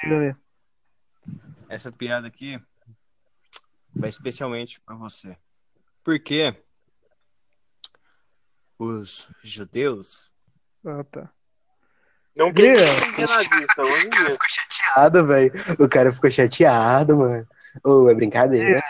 Diga 0.03 0.21
aí. 0.21 0.35
essa 1.69 1.91
piada 1.91 2.27
aqui 2.29 2.61
vai 3.95 4.11
especialmente 4.11 4.81
pra 4.83 4.95
você. 4.95 5.37
Porque 6.05 6.55
os 8.79 9.29
judeus 9.43 10.31
Ah, 10.87 11.05
tá. 11.05 11.31
Não 12.37 12.53
ser 12.55 13.27
nazista, 13.27 13.83
longe 13.83 14.09
disso. 14.11 14.31
Ficou 14.31 14.49
chateado, 14.49 15.27
velho. 15.27 15.53
O 15.81 15.89
cara 15.89 16.13
ficou 16.13 16.31
chateado, 16.31 17.17
mano. 17.17 17.47
Ô, 17.83 18.09
é 18.09 18.15
brincadeira. 18.15 18.81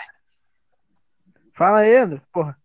Fala 1.55 1.79
aí, 1.79 1.95
André. 1.95 2.21
Porra. 2.31 2.55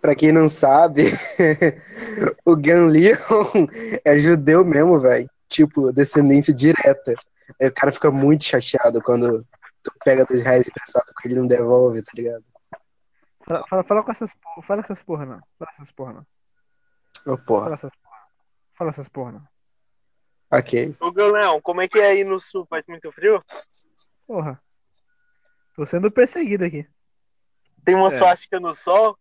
Pra 0.00 0.16
quem 0.16 0.32
não 0.32 0.48
sabe, 0.48 1.04
o 2.44 2.56
Gan 2.56 2.86
Leon 2.86 3.68
é 4.04 4.18
judeu 4.18 4.64
mesmo, 4.64 4.98
velho. 4.98 5.30
Tipo, 5.48 5.92
descendência 5.92 6.52
direta. 6.52 7.14
Aí 7.60 7.68
o 7.68 7.72
cara 7.72 7.92
fica 7.92 8.10
muito 8.10 8.42
chateado 8.42 9.00
quando 9.00 9.46
tu 9.82 9.92
pega 10.04 10.24
dois 10.24 10.42
reais 10.42 10.66
emprestado 10.66 11.06
com 11.14 11.28
ele 11.28 11.38
não 11.38 11.46
devolve, 11.46 12.02
tá 12.02 12.10
ligado? 12.14 12.44
Fala, 13.46 13.64
fala, 13.68 13.84
fala 13.84 14.02
com 14.02 14.10
essas 14.10 14.34
porra. 14.34 14.66
Fala 14.66 14.80
essas 14.80 15.02
porra, 15.02 15.26
não. 15.26 15.40
Fala 15.58 15.70
essas 15.76 15.92
porra, 15.92 16.12
não. 16.14 16.26
Ô, 17.28 17.36
porra. 17.36 17.64
Fala 17.64 17.74
essas 17.74 17.90
porra. 17.96 18.18
Fala 18.74 18.90
essas 18.90 19.08
porra, 19.08 19.32
não. 19.32 19.48
Ok. 20.50 20.96
Ô, 20.98 21.10
Leão, 21.10 21.60
como 21.60 21.80
é 21.82 21.88
que 21.88 21.98
é 21.98 22.06
aí 22.10 22.24
no 22.24 22.40
sul? 22.40 22.66
Faz 22.70 22.84
muito 22.88 23.12
frio? 23.12 23.44
Porra. 24.26 24.60
Tô 25.76 25.84
sendo 25.84 26.10
perseguido 26.10 26.64
aqui. 26.64 26.88
Tem 27.84 27.94
uma 27.94 28.08
É. 28.08 28.10
suástica 28.10 28.58
no 28.58 28.74
sol? 28.74 29.18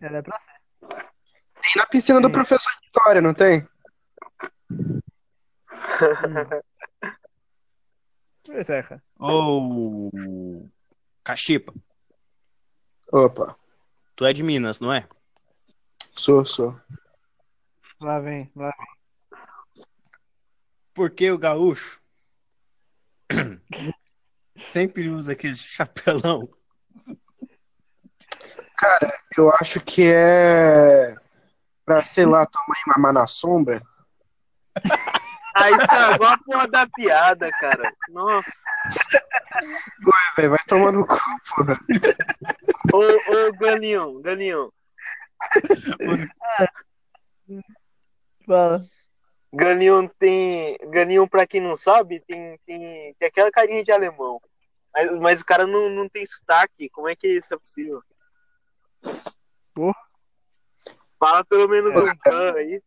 Ela 0.00 0.18
é 0.18 0.22
pra 0.22 0.38
ser. 0.40 0.52
Tem 0.80 1.72
na 1.76 1.86
piscina 1.86 2.20
do 2.20 2.28
Sim. 2.28 2.32
professor 2.32 2.70
de 2.80 2.86
história, 2.86 3.20
não 3.20 3.34
tem? 3.34 3.66
Pois 8.44 8.70
é, 8.70 8.82
cara. 8.82 9.02
Ô, 9.18 10.10
Cachipa, 11.24 11.74
Opa, 13.12 13.56
tu 14.14 14.24
é 14.24 14.32
de 14.32 14.42
Minas, 14.42 14.78
não 14.80 14.92
é? 14.92 15.08
Sou, 16.16 16.44
sou. 16.44 16.80
Lá 18.00 18.18
vem, 18.20 18.50
lá 18.54 18.72
vem. 18.76 18.96
Por 20.94 21.10
que 21.10 21.30
o 21.30 21.38
gaúcho 21.38 22.00
sempre 24.56 25.08
usa 25.08 25.32
aquele 25.32 25.54
chapelão? 25.54 26.48
Cara, 28.76 29.12
eu 29.36 29.50
acho 29.54 29.80
que 29.80 30.02
é 30.04 31.14
pra, 31.84 32.02
sei 32.02 32.26
lá, 32.26 32.44
tua 32.44 32.62
mãe 32.68 32.80
mamar 32.86 33.12
na 33.12 33.26
sombra. 33.26 33.80
Aí 35.56 35.72
estragou 35.72 36.26
a 36.26 36.36
porra 36.36 36.68
da 36.68 36.86
piada, 36.86 37.50
cara. 37.52 37.90
Nossa. 38.10 38.50
É, 39.54 40.36
velho, 40.36 40.50
vai 40.50 40.58
tomar 40.68 40.92
no 40.92 41.06
cu, 41.06 41.18
porra. 41.48 41.72
Ô, 42.92 42.98
ô, 42.98 43.52
Galinhão, 43.58 44.20
Galinhão. 44.20 44.70
Fala. 48.46 48.84
Galinhão 49.52 50.08
tem. 50.18 50.78
Galinhão, 50.90 51.26
pra 51.26 51.46
quem 51.46 51.60
não 51.60 51.76
sabe, 51.76 52.20
tem, 52.20 52.58
tem, 52.66 53.14
tem 53.14 53.28
aquela 53.28 53.50
carinha 53.50 53.82
de 53.82 53.90
alemão. 53.90 54.40
Mas, 54.94 55.18
mas 55.18 55.40
o 55.40 55.44
cara 55.44 55.66
não, 55.66 55.90
não 55.90 56.08
tem 56.08 56.24
sotaque. 56.26 56.88
Como 56.90 57.08
é 57.08 57.16
que 57.16 57.28
isso 57.28 57.54
é 57.54 57.58
possível? 57.58 58.02
Pô. 59.74 59.92
Fala 61.18 61.44
pelo 61.44 61.68
menos 61.68 61.96
um 61.96 62.16
pan 62.18 62.54
aí. 62.54 62.82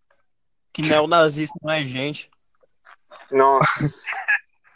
Que 0.72 0.84
neonazista 0.84 1.58
não 1.62 1.74
é 1.74 1.82
gente. 1.82 2.30
Nossa. 3.32 3.68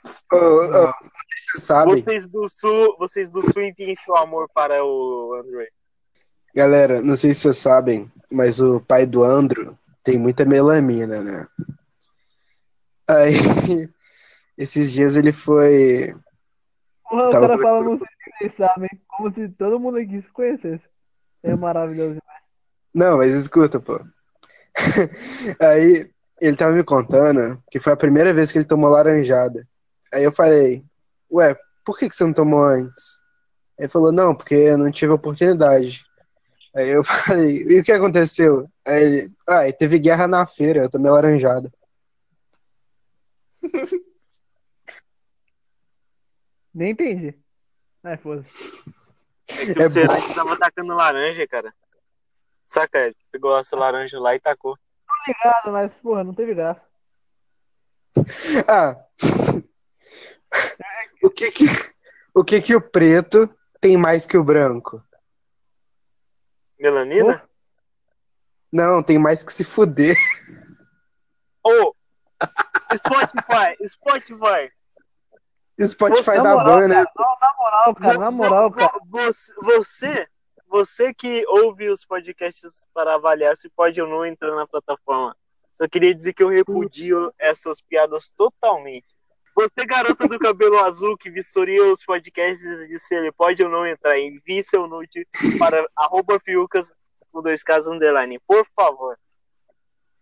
Sei 0.03 1.37
se 1.37 1.51
vocês 1.51 1.63
sabem, 1.63 2.03
Vocês 2.03 2.29
do 2.29 2.49
sul, 2.49 2.97
vocês 2.97 3.29
do 3.29 3.41
sul 3.41 3.61
enviem 3.61 3.95
seu 3.95 4.17
amor 4.17 4.49
para 4.53 4.83
o 4.83 5.35
André. 5.35 5.69
Galera, 6.53 7.01
não 7.01 7.15
sei 7.15 7.33
se 7.33 7.41
vocês 7.41 7.57
sabem, 7.57 8.11
mas 8.31 8.59
o 8.59 8.79
pai 8.79 9.05
do 9.05 9.23
Andro 9.23 9.77
tem 10.03 10.17
muita 10.17 10.45
melamina, 10.45 11.21
né? 11.21 11.47
Aí, 13.07 13.33
esses 14.57 14.91
dias 14.91 15.15
ele 15.15 15.31
foi. 15.31 16.15
Porra, 17.09 17.27
o 17.27 17.31
Tava 17.31 17.47
cara 17.47 17.61
fala, 17.61 17.83
não 17.83 17.97
sei 17.97 18.07
se 18.07 18.37
vocês 18.37 18.53
sabem, 18.53 18.89
como 19.07 19.33
se 19.33 19.49
todo 19.49 19.79
mundo 19.79 19.97
aqui 19.97 20.21
se 20.21 20.29
conhecesse. 20.29 20.87
É 21.41 21.55
maravilhoso. 21.55 22.19
Não, 22.93 23.17
mas 23.17 23.33
escuta, 23.33 23.79
pô. 23.79 23.99
Aí 25.59 26.09
ele 26.39 26.57
tava 26.57 26.73
me 26.73 26.83
contando 26.83 27.61
que 27.69 27.79
foi 27.79 27.93
a 27.93 27.97
primeira 27.97 28.33
vez 28.33 28.51
que 28.51 28.57
ele 28.57 28.65
tomou 28.65 28.89
laranjada. 28.89 29.67
Aí 30.13 30.23
eu 30.23 30.31
falei, 30.31 30.83
ué, 31.31 31.57
por 31.85 31.97
que, 31.97 32.09
que 32.09 32.15
você 32.15 32.23
não 32.23 32.33
tomou 32.33 32.63
antes? 32.63 33.19
Ele 33.77 33.89
falou, 33.89 34.11
não, 34.11 34.35
porque 34.35 34.55
eu 34.55 34.77
não 34.77 34.91
tive 34.91 35.11
oportunidade. 35.11 36.05
Aí 36.75 36.89
eu 36.89 37.03
falei, 37.05 37.63
e 37.63 37.79
o 37.79 37.83
que 37.83 37.91
aconteceu? 37.91 38.67
Aí 38.85 39.03
ele, 39.03 39.31
ah, 39.47 39.71
teve 39.71 39.99
guerra 39.99 40.27
na 40.27 40.45
feira, 40.45 40.83
eu 40.83 40.89
tomei 40.89 41.11
laranjada. 41.11 41.71
Nem 46.73 46.91
entendi. 46.91 47.37
Ai, 48.03 48.17
foda-se. 48.17 48.49
É 49.49 49.73
que 49.73 49.81
É 49.81 49.85
o 49.85 49.89
Cerati 49.89 50.33
tava 50.33 50.53
atacando 50.53 50.95
laranja, 50.95 51.47
cara. 51.47 51.71
Saca, 52.65 52.99
ele 52.99 53.15
pegou 53.31 53.55
essa 53.57 53.77
laranja 53.77 54.19
lá 54.19 54.33
e 54.35 54.39
tacou. 54.39 54.75
Obrigado, 55.21 55.71
mas, 55.71 55.93
porra, 55.95 56.23
não 56.23 56.33
teve 56.33 56.55
graça. 56.55 56.81
Ah, 58.67 58.97
o 61.21 61.29
que 61.29 61.51
que, 61.51 61.65
o 62.33 62.43
que 62.43 62.61
que 62.61 62.75
o 62.75 62.81
preto 62.81 63.47
tem 63.79 63.95
mais 63.95 64.25
que 64.25 64.37
o 64.37 64.43
branco? 64.43 65.03
Melanina? 66.83 67.41
Não, 68.69 69.01
tem 69.01 69.17
mais 69.17 69.41
que 69.41 69.53
se 69.53 69.63
fuder. 69.63 70.17
Ô! 71.63 71.95
Spotify, 72.93 73.87
Spotify. 73.87 74.71
Spotify 75.87 76.37
Nossa, 76.37 76.37
na 76.37 76.43
da 76.43 76.55
moral, 76.55 76.79
banda. 76.79 76.93
cara, 76.93 77.11
não, 77.15 77.37
na 77.39 77.53
moral, 77.57 77.95
cara, 77.95 78.17
na 78.19 78.31
moral, 78.31 78.71
cara. 78.71 78.91
vo- 79.05 79.05
Você, 79.21 79.53
você, 79.61 80.27
você 80.67 81.13
que 81.13 81.45
ouve 81.47 81.87
os 81.87 82.03
podcasts 82.05 82.85
para 82.93 83.15
avaliar 83.15 83.55
se 83.55 83.69
pode 83.69 84.01
ou 84.01 84.07
não 84.09 84.25
entrar 84.25 84.53
na 84.53 84.67
plataforma. 84.67 85.33
Só 85.73 85.87
queria 85.87 86.13
dizer 86.13 86.33
que 86.33 86.43
eu 86.43 86.49
repudio 86.49 87.33
essas 87.39 87.79
piadas 87.81 88.33
totalmente. 88.33 89.07
Você, 89.55 89.85
garota 89.85 90.27
do 90.27 90.39
cabelo 90.39 90.79
azul 90.79 91.15
que 91.15 91.29
vistoria 91.29 91.83
os 91.85 92.03
podcasts 92.03 92.87
de 92.87 92.99
se 92.99 93.15
ele 93.15 93.31
pode 93.31 93.63
ou 93.63 93.69
não 93.69 93.85
entrar, 93.85 94.17
envie 94.17 94.63
seu 94.63 94.87
nude 94.87 95.27
para 95.59 95.85
arroba 95.95 96.39
fiucas 96.39 96.91
com 97.31 97.41
dois 97.41 97.63
casos 97.63 97.91
underline, 97.93 98.39
por 98.47 98.65
favor. 98.75 99.17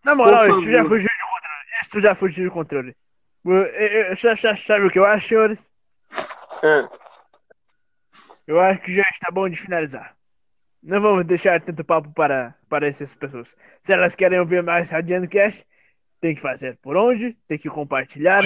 Na 0.03 0.15
moral, 0.15 0.47
isso 0.49 0.71
já 0.71 0.83
fugiu 0.83 1.07
de 1.07 1.23
controle. 1.23 1.81
Isso 1.81 1.99
já 1.99 2.15
fugiu 2.15 2.43
de 2.45 2.51
controle. 2.51 2.95
Já 4.15 4.55
Sabe 4.55 4.85
o 4.85 4.91
que 4.91 4.99
eu 4.99 5.05
acho, 5.05 5.29
senhores? 5.29 5.59
Ah, 6.63 6.89
Eu 8.47 8.59
acho 8.59 8.81
que 8.81 8.93
já 8.93 9.07
está 9.13 9.31
bom 9.31 9.47
de 9.47 9.55
finalizar. 9.55 10.15
Não 10.81 10.99
vamos 10.99 11.25
deixar 11.25 11.61
tanto 11.61 11.83
papo 11.83 12.11
para, 12.11 12.55
para 12.67 12.87
essas 12.87 13.13
pessoas. 13.13 13.55
Se 13.83 13.93
elas 13.93 14.15
querem 14.15 14.39
ouvir 14.39 14.63
mais 14.63 14.89
Radiando 14.89 15.27
Cast, 15.27 15.65
tem 16.21 16.35
que 16.35 16.41
fazer 16.41 16.77
por 16.81 16.95
onde? 16.95 17.35
Tem 17.47 17.57
que 17.57 17.67
compartilhar. 17.69 18.43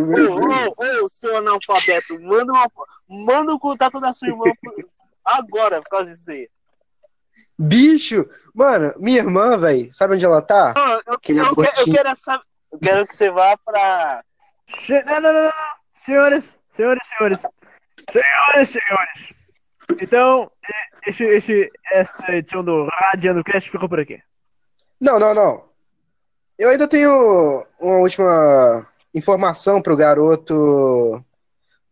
Ô, 0.00 0.38
ô, 0.76 1.04
ô, 1.04 1.08
seu 1.08 1.36
analfabeto, 1.36 2.18
manda, 2.22 2.52
uma, 2.52 2.70
manda 3.08 3.52
o 3.52 3.58
contato 3.58 4.00
da 4.00 4.14
sua 4.14 4.28
irmã 4.28 4.44
por- 4.62 4.88
agora, 5.24 5.82
por 5.82 5.90
causa 5.90 6.10
disso 6.12 6.30
aí. 6.30 6.48
Bicho, 7.58 8.24
mano, 8.54 8.92
minha 8.98 9.18
irmã, 9.18 9.56
velho, 9.58 9.92
sabe 9.92 10.14
onde 10.14 10.24
ela 10.24 10.40
tá? 10.42 10.72
Não, 10.76 10.92
eu, 10.92 11.02
eu, 11.06 11.18
quero, 11.18 11.38
eu, 11.88 11.94
quero 11.94 12.16
saber, 12.16 12.44
eu 12.72 12.78
quero 12.78 13.06
que 13.06 13.14
você 13.14 13.30
vá 13.30 13.56
pra. 13.58 14.24
Se- 14.66 15.04
Não, 15.04 15.20
não, 15.20 15.32
não, 15.32 15.42
não. 15.44 15.52
Senhores, 15.94 16.44
senhores, 16.70 17.08
senhores. 17.08 17.40
Senhores, 18.10 18.68
senhores. 18.70 19.34
Então, 20.02 20.50
eh, 20.68 21.10
esse, 21.10 21.24
esse, 21.24 21.70
esta 21.92 22.32
edição 22.34 22.64
do 22.64 22.86
Radiando 22.86 23.44
Cast 23.44 23.70
ficou 23.70 23.88
por 23.88 24.00
aqui. 24.00 24.20
Não, 25.04 25.18
não, 25.18 25.34
não. 25.34 25.64
Eu 26.58 26.70
ainda 26.70 26.88
tenho 26.88 27.62
uma 27.78 27.98
última 27.98 28.86
informação 29.12 29.82
pro 29.82 29.94
garoto 29.94 31.22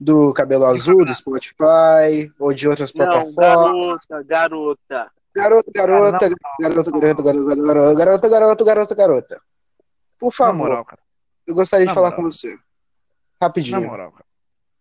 do 0.01 0.33
cabelo 0.33 0.65
azul, 0.65 1.05
do 1.05 1.15
Spotify, 1.15 2.33
ou 2.39 2.55
de 2.55 2.67
outras 2.67 2.91
Não, 2.95 3.05
plataformas. 3.05 3.37
garota, 3.37 4.23
garota. 4.25 5.11
Garoto, 5.35 5.71
garota, 5.75 6.29
garoto, 6.59 6.91
garoto, 6.91 6.91
garoto, 6.93 7.23
garoto, 7.23 7.95
garoto, 7.97 8.31
garoto, 8.31 8.65
garoto, 8.65 8.95
garota. 8.95 9.43
Por 10.19 10.29
Na 10.29 10.33
favor, 10.33 10.57
moral, 10.57 10.85
cara. 10.87 11.03
eu 11.47 11.55
gostaria 11.55 11.85
de 11.87 11.91
Na 11.91 11.95
falar 11.95 12.13
com 12.13 12.23
você. 12.23 12.55
Na 12.55 12.61
Rapidinho. 13.43 13.83
moral, 13.83 14.11
cara. 14.13 14.25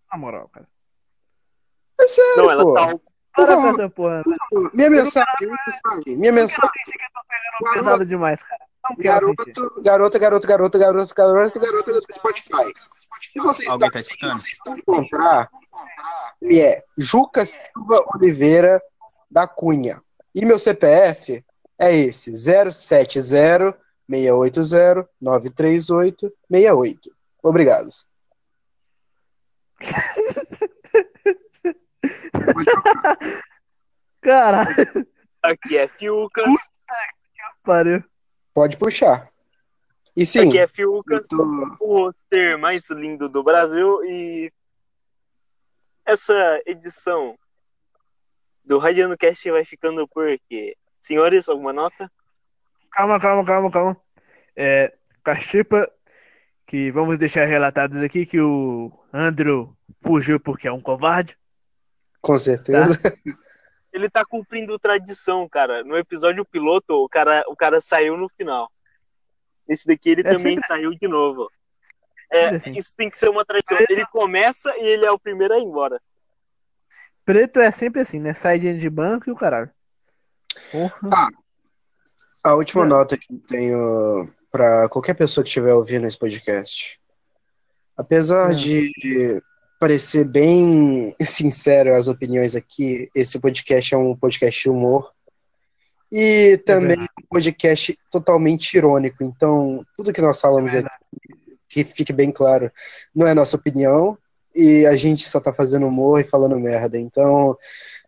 Na 0.10 0.18
moral, 0.18 0.48
cara. 0.54 0.68
É 2.00 2.08
sério, 2.08 2.38
Não, 2.38 2.50
ela 2.52 2.64
pô. 2.64 2.74
tá. 2.76 2.96
Para 3.36 3.56
com 3.56 3.68
essa 3.68 3.90
porra. 3.90 4.24
né? 4.26 4.36
Minha 4.74 4.90
mensagem, 4.90 5.28
minha 5.42 5.58
mensagem, 5.66 6.18
minha 6.18 6.32
mensagem. 6.32 6.72
que 6.72 6.92
eu 6.92 7.12
tô 7.14 7.22
pegando 7.28 7.74
pesado 7.74 8.06
demais, 8.06 8.44
cara. 8.44 8.66
Quero 9.00 9.28
sentir. 9.28 9.54
Garoto, 9.82 10.20
garoto, 10.20 10.20
garoto, 10.20 10.48
garoto, 10.48 10.78
garoto, 10.78 11.14
garoto, 11.16 11.60
garoto 11.60 11.94
do 11.94 12.16
Spotify. 12.16 12.74
Se 13.32 13.40
você 13.40 13.62
está, 13.64 13.74
Alguém 13.74 13.92
tá 13.92 14.00
escutando? 14.00 14.40
se 14.40 14.46
você 14.46 14.52
está 14.52 14.72
encontrar, 14.72 15.50
ele 16.42 16.60
é 16.60 16.84
Juca 16.98 17.46
Silva 17.46 18.04
Oliveira 18.16 18.82
da 19.30 19.48
Cunha. 19.48 20.02
E 20.34 20.44
meu 20.44 20.58
CPF 20.58 21.44
é 21.78 21.96
esse, 21.96 22.36
070 22.36 22.72
680 24.08 25.08
938 25.22 26.34
68. 26.50 27.12
Obrigado. 27.44 27.90
Caralho, 34.22 35.08
Aqui 35.42 35.78
é 35.78 35.88
Fiucas. 35.88 36.46
pariu. 37.64 38.04
Pode 38.54 38.78
puxar. 38.78 39.30
E 40.16 40.26
sim, 40.26 40.48
Aqui 40.50 40.60
é 40.60 40.68
Fiuca, 40.68 41.24
tô... 41.28 41.78
o 41.80 42.12
ser 42.32 42.58
mais 42.58 42.90
lindo 42.90 43.30
do 43.30 43.44
Brasil 43.44 44.04
e 44.04 44.52
essa 46.06 46.62
edição 46.66 47.38
do 48.64 48.78
Radiano 48.78 49.18
Cast 49.18 49.50
vai 49.50 49.66
ficando 49.66 50.08
por 50.08 50.30
aqui. 50.30 50.76
Senhores, 51.00 51.50
alguma 51.50 51.74
nota? 51.74 52.12
Calma, 52.92 53.20
calma, 53.20 53.46
calma, 53.46 53.72
calma. 53.72 53.98
É, 54.56 54.94
Cachipa, 55.24 55.90
que 56.68 56.92
vamos 56.92 57.18
deixar 57.18 57.46
relatados 57.46 58.02
aqui 58.04 58.26
que 58.26 58.40
o 58.40 58.92
Andrew 59.12 59.76
fugiu 60.02 60.40
porque 60.40 60.68
é 60.68 60.72
um 60.72 60.82
covarde. 60.82 61.38
Com 62.22 62.38
certeza. 62.38 63.00
Ele 63.92 64.10
tá 64.10 64.24
cumprindo 64.24 64.80
tradição, 64.80 65.48
cara. 65.50 65.84
No 65.84 65.98
episódio 65.98 66.46
piloto, 66.46 66.94
o 66.94 67.10
cara, 67.10 67.44
o 67.48 67.56
cara 67.56 67.82
saiu 67.82 68.16
no 68.16 68.30
final. 68.30 68.70
Esse 69.68 69.86
daqui 69.88 70.10
ele 70.12 70.22
É 70.22 70.24
também 70.34 70.56
sempre 70.56 70.68
saiu 70.68 70.92
de 70.92 71.08
novo. 71.08 71.50
É, 72.30 72.44
Sempre 72.44 72.56
assim. 72.56 72.72
isso 72.74 72.96
tem 72.96 73.10
que 73.10 73.18
ser 73.18 73.30
uma 73.30 73.44
tradição. 73.44 73.78
Ele 73.90 74.06
começa 74.06 74.74
e 74.78 74.86
ele 74.86 75.06
é 75.06 75.12
o 75.12 75.20
primeiro 75.20 75.54
a 75.54 75.60
ir 75.60 75.64
embora. 75.64 76.02
Preto 77.26 77.60
é 77.60 77.70
sempre 77.72 78.00
assim, 78.02 78.20
né? 78.20 78.34
Sai 78.34 78.58
de 78.58 78.74
de 78.78 78.90
banco 78.90 79.30
e 79.30 79.34
o 79.34 79.36
caralho. 79.36 79.70
Porra. 80.72 81.28
A 82.44 82.54
última 82.56 82.86
É. 82.86 82.88
nota 82.88 83.18
que 83.18 83.34
eu 83.34 83.40
tenho 83.48 84.34
para 84.50 84.88
qualquer 84.90 85.14
pessoa 85.14 85.44
que 85.44 85.50
estiver 85.50 85.74
ouvindo 85.74 86.08
esse 86.08 86.18
podcast. 86.18 87.00
Apesar 87.98 88.52
É. 88.52 88.54
de 88.56 89.42
parecer 89.82 90.26
bem 90.26 91.16
sincero 91.26 91.96
as 91.96 92.08
opiniões 92.08 92.56
aqui, 92.56 93.10
esse 93.16 93.40
podcast 93.40 93.96
é 93.96 93.98
um 93.98 94.16
podcast 94.16 94.62
de 94.62 94.70
humor 94.70 95.12
e 96.12 96.56
também 96.68 97.00
um 97.02 97.26
podcast 97.28 97.98
totalmente 98.12 98.78
irônico. 98.78 99.24
Então, 99.24 99.84
tudo 99.96 100.14
que 100.14 100.22
nós 100.22 100.40
falamos 100.40 100.72
É 100.76 100.78
aqui, 100.82 100.94
que 101.68 101.84
fique 101.84 102.14
bem 102.14 102.32
claro, 102.32 102.72
não 103.16 103.26
é 103.26 103.34
nossa 103.34 103.58
opinião 103.58 104.16
e 104.54 104.86
a 104.86 104.96
gente 104.96 105.28
só 105.28 105.40
tá 105.40 105.52
fazendo 105.52 105.88
humor 105.88 106.22
e 106.22 106.26
falando 106.26 106.60
merda. 106.60 107.00
Então, 107.00 107.58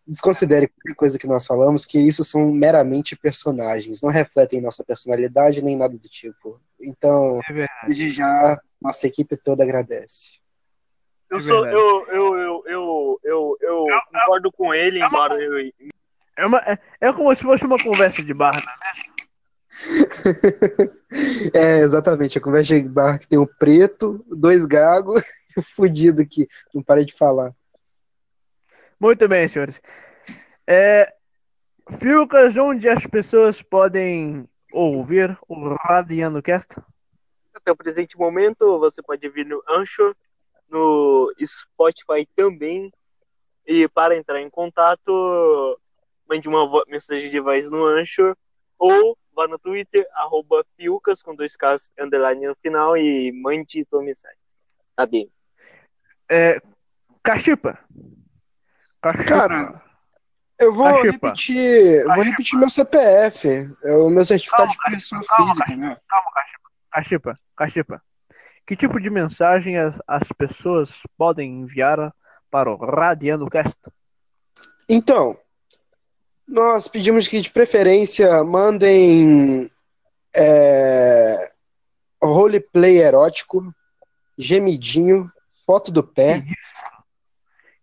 desconsidere 0.05 0.67
qualquer 0.67 0.95
coisa 0.95 1.17
que 1.17 1.25
nós 1.25 1.43
falamos, 1.47 1.87
que 1.87 1.97
isso 1.97 2.23
são 2.23 2.51
meramente 2.51 3.15
personagens, 3.15 3.99
não 3.99 4.11
refletem 4.11 4.61
nossa 4.61 4.83
personalidade 4.83 5.63
nem 5.63 5.75
nada 5.75 5.97
do 5.97 6.07
tipo. 6.07 6.61
Então, 6.79 7.41
É 7.49 7.67
desde 7.87 8.09
já, 8.09 8.61
nossa 8.79 9.07
equipe 9.07 9.35
toda 9.35 9.63
agradece. 9.63 10.42
Eu 11.33 11.37
É 11.37 11.41
sou, 11.41 11.63
verdade. 11.63 11.75
eu, 11.75 12.07
eu, 12.09 12.37
eu, 12.37 12.63
eu, 12.67 13.19
eu, 13.23 13.57
eu 13.59 13.87
concordo 14.11 14.51
com 14.51 14.71
ele, 14.71 15.03
embora 15.03 15.33
eu, 15.41 15.71
É, 16.37 16.45
uma, 16.45 16.59
é, 16.59 16.77
é 17.01 17.11
como 17.11 17.33
se 17.35 17.41
fosse 17.41 17.65
uma 17.65 17.81
conversa 17.81 18.21
de 18.21 18.33
bar, 18.35 18.55
né? 18.55 18.61
É, 21.51 21.79
exatamente, 21.79 22.37
a 22.37 22.41
conversa 22.41 22.79
de 22.79 22.87
bar 22.87 23.17
que 23.17 23.27
tem 23.27 23.39
o 23.39 23.47
preto, 23.47 24.23
dois 24.27 24.63
gagos 24.63 25.23
e 25.57 25.59
o 25.59 25.63
fudido 25.63 26.21
aqui, 26.21 26.47
não 26.71 26.83
para 26.83 27.03
de 27.03 27.13
falar. 27.13 27.51
Muito 28.99 29.27
bem, 29.27 29.47
senhores. 29.47 29.81
É, 30.67 31.11
Fiucas, 31.99 32.55
onde 32.57 32.87
as 32.87 33.05
pessoas 33.07 33.59
podem 33.63 34.47
ouvir 34.71 35.35
o 35.47 35.73
Radiano 35.73 36.43
Cast? 36.43 36.79
até 37.55 37.71
o 37.71 37.75
presente 37.75 38.17
momento, 38.17 38.77
você 38.79 39.01
pode 39.01 39.27
vir 39.29 39.45
no 39.45 39.63
Anchor, 39.69 40.15
no 40.73 41.33
Spotify 41.39 42.25
também. 42.35 42.91
E 43.65 43.87
para 43.87 44.17
entrar 44.17 44.41
em 44.41 44.49
contato, 44.49 45.79
mande 46.27 46.47
uma 46.49 46.83
mensagem 46.87 47.29
de 47.29 47.39
voz 47.39 47.71
no 47.71 47.85
Anchor 47.85 48.35
ou 48.77 49.17
vá 49.33 49.47
no 49.47 49.57
Twitter, 49.57 50.05
arroba 50.15 50.65
Fiucas 50.75 51.21
com 51.23 51.33
dois 51.33 51.55
Ks 51.55 51.89
underline 51.97 52.45
no 52.45 52.55
final 52.55 52.97
e 52.97 53.31
mande 53.31 53.85
sua 53.89 54.03
mensagem. 54.03 54.37
Cadê? 54.97 55.29
É, 56.29 56.61
Cachipa. 57.23 57.79
Cachipa. 59.01 59.23
Cara, 59.29 59.81
Eu 60.59 60.73
vou 60.73 60.85
Cachipa. 60.85 61.27
repetir, 61.27 62.03
vou 62.05 62.21
repetir 62.23 62.59
meu 62.59 62.69
CPF, 62.69 63.47
é 63.83 63.95
o 63.95 64.09
meu 64.09 64.25
certificado 64.25 64.69
de 64.69 64.77
Calma, 64.77 64.95
pessoa 64.95 65.21
calma, 65.25 65.53
física, 65.53 65.75
né? 65.77 65.97
Calma, 66.07 66.31
Cachipa. 66.31 66.69
Cachipa, 66.91 67.39
Cachipa. 67.55 68.03
Que 68.65 68.75
tipo 68.75 68.99
de 68.99 69.09
mensagem 69.09 69.77
as, 69.77 69.95
as 70.07 70.27
pessoas 70.37 71.01
podem 71.17 71.61
enviar 71.61 72.13
para 72.49 72.71
o 72.71 72.75
Radiano 72.77 73.49
Cast? 73.49 73.79
Então, 74.87 75.37
nós 76.47 76.87
pedimos 76.87 77.27
que 77.27 77.41
de 77.41 77.49
preferência 77.49 78.43
mandem 78.43 79.69
é, 80.35 81.49
roleplay 82.21 82.99
erótico, 82.99 83.73
gemidinho, 84.37 85.29
foto 85.65 85.91
do 85.91 86.03
pé, 86.03 86.41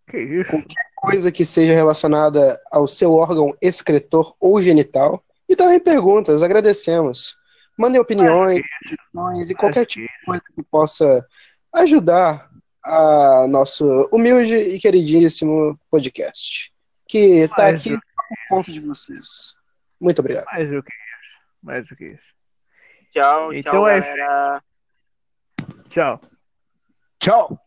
Que 0.09 0.18
isso? 0.18 0.51
Que 0.53 0.61
isso? 0.61 0.81
coisa 0.97 1.33
que 1.33 1.45
seja 1.45 1.72
relacionada 1.74 2.61
ao 2.70 2.87
seu 2.87 3.14
órgão 3.14 3.57
excretor 3.61 4.35
ou 4.39 4.61
genital. 4.61 5.24
E 5.49 5.57
também 5.57 5.81
perguntas, 5.81 6.43
agradecemos. 6.43 7.37
Mandem 7.81 7.99
opiniões, 7.99 8.62
sugestões 8.83 9.49
e 9.49 9.55
qualquer 9.55 9.87
tipo 9.87 10.07
de 10.07 10.24
coisa 10.26 10.43
que 10.55 10.62
possa 10.64 11.26
ajudar 11.72 12.51
a 12.85 13.47
nosso 13.49 14.07
humilde 14.12 14.55
e 14.55 14.78
queridíssimo 14.78 15.81
podcast, 15.91 16.70
que 17.09 17.18
está 17.18 17.68
aqui 17.68 17.93
por 17.97 18.37
conta 18.51 18.70
de 18.70 18.81
vocês. 18.81 19.55
Muito 19.99 20.18
obrigado. 20.18 20.45
Mais 20.53 20.68
do 20.68 20.83
que 20.83 20.93
isso. 20.93 21.39
Mais 21.62 21.89
do 21.89 21.97
que 21.97 22.05
isso. 22.05 22.26
Tchau, 23.12 23.55
Então 23.55 23.72
tchau, 23.72 23.89
é 23.89 24.01
galera. 24.01 24.62
Tchau. 25.89 26.20
Tchau! 27.18 27.64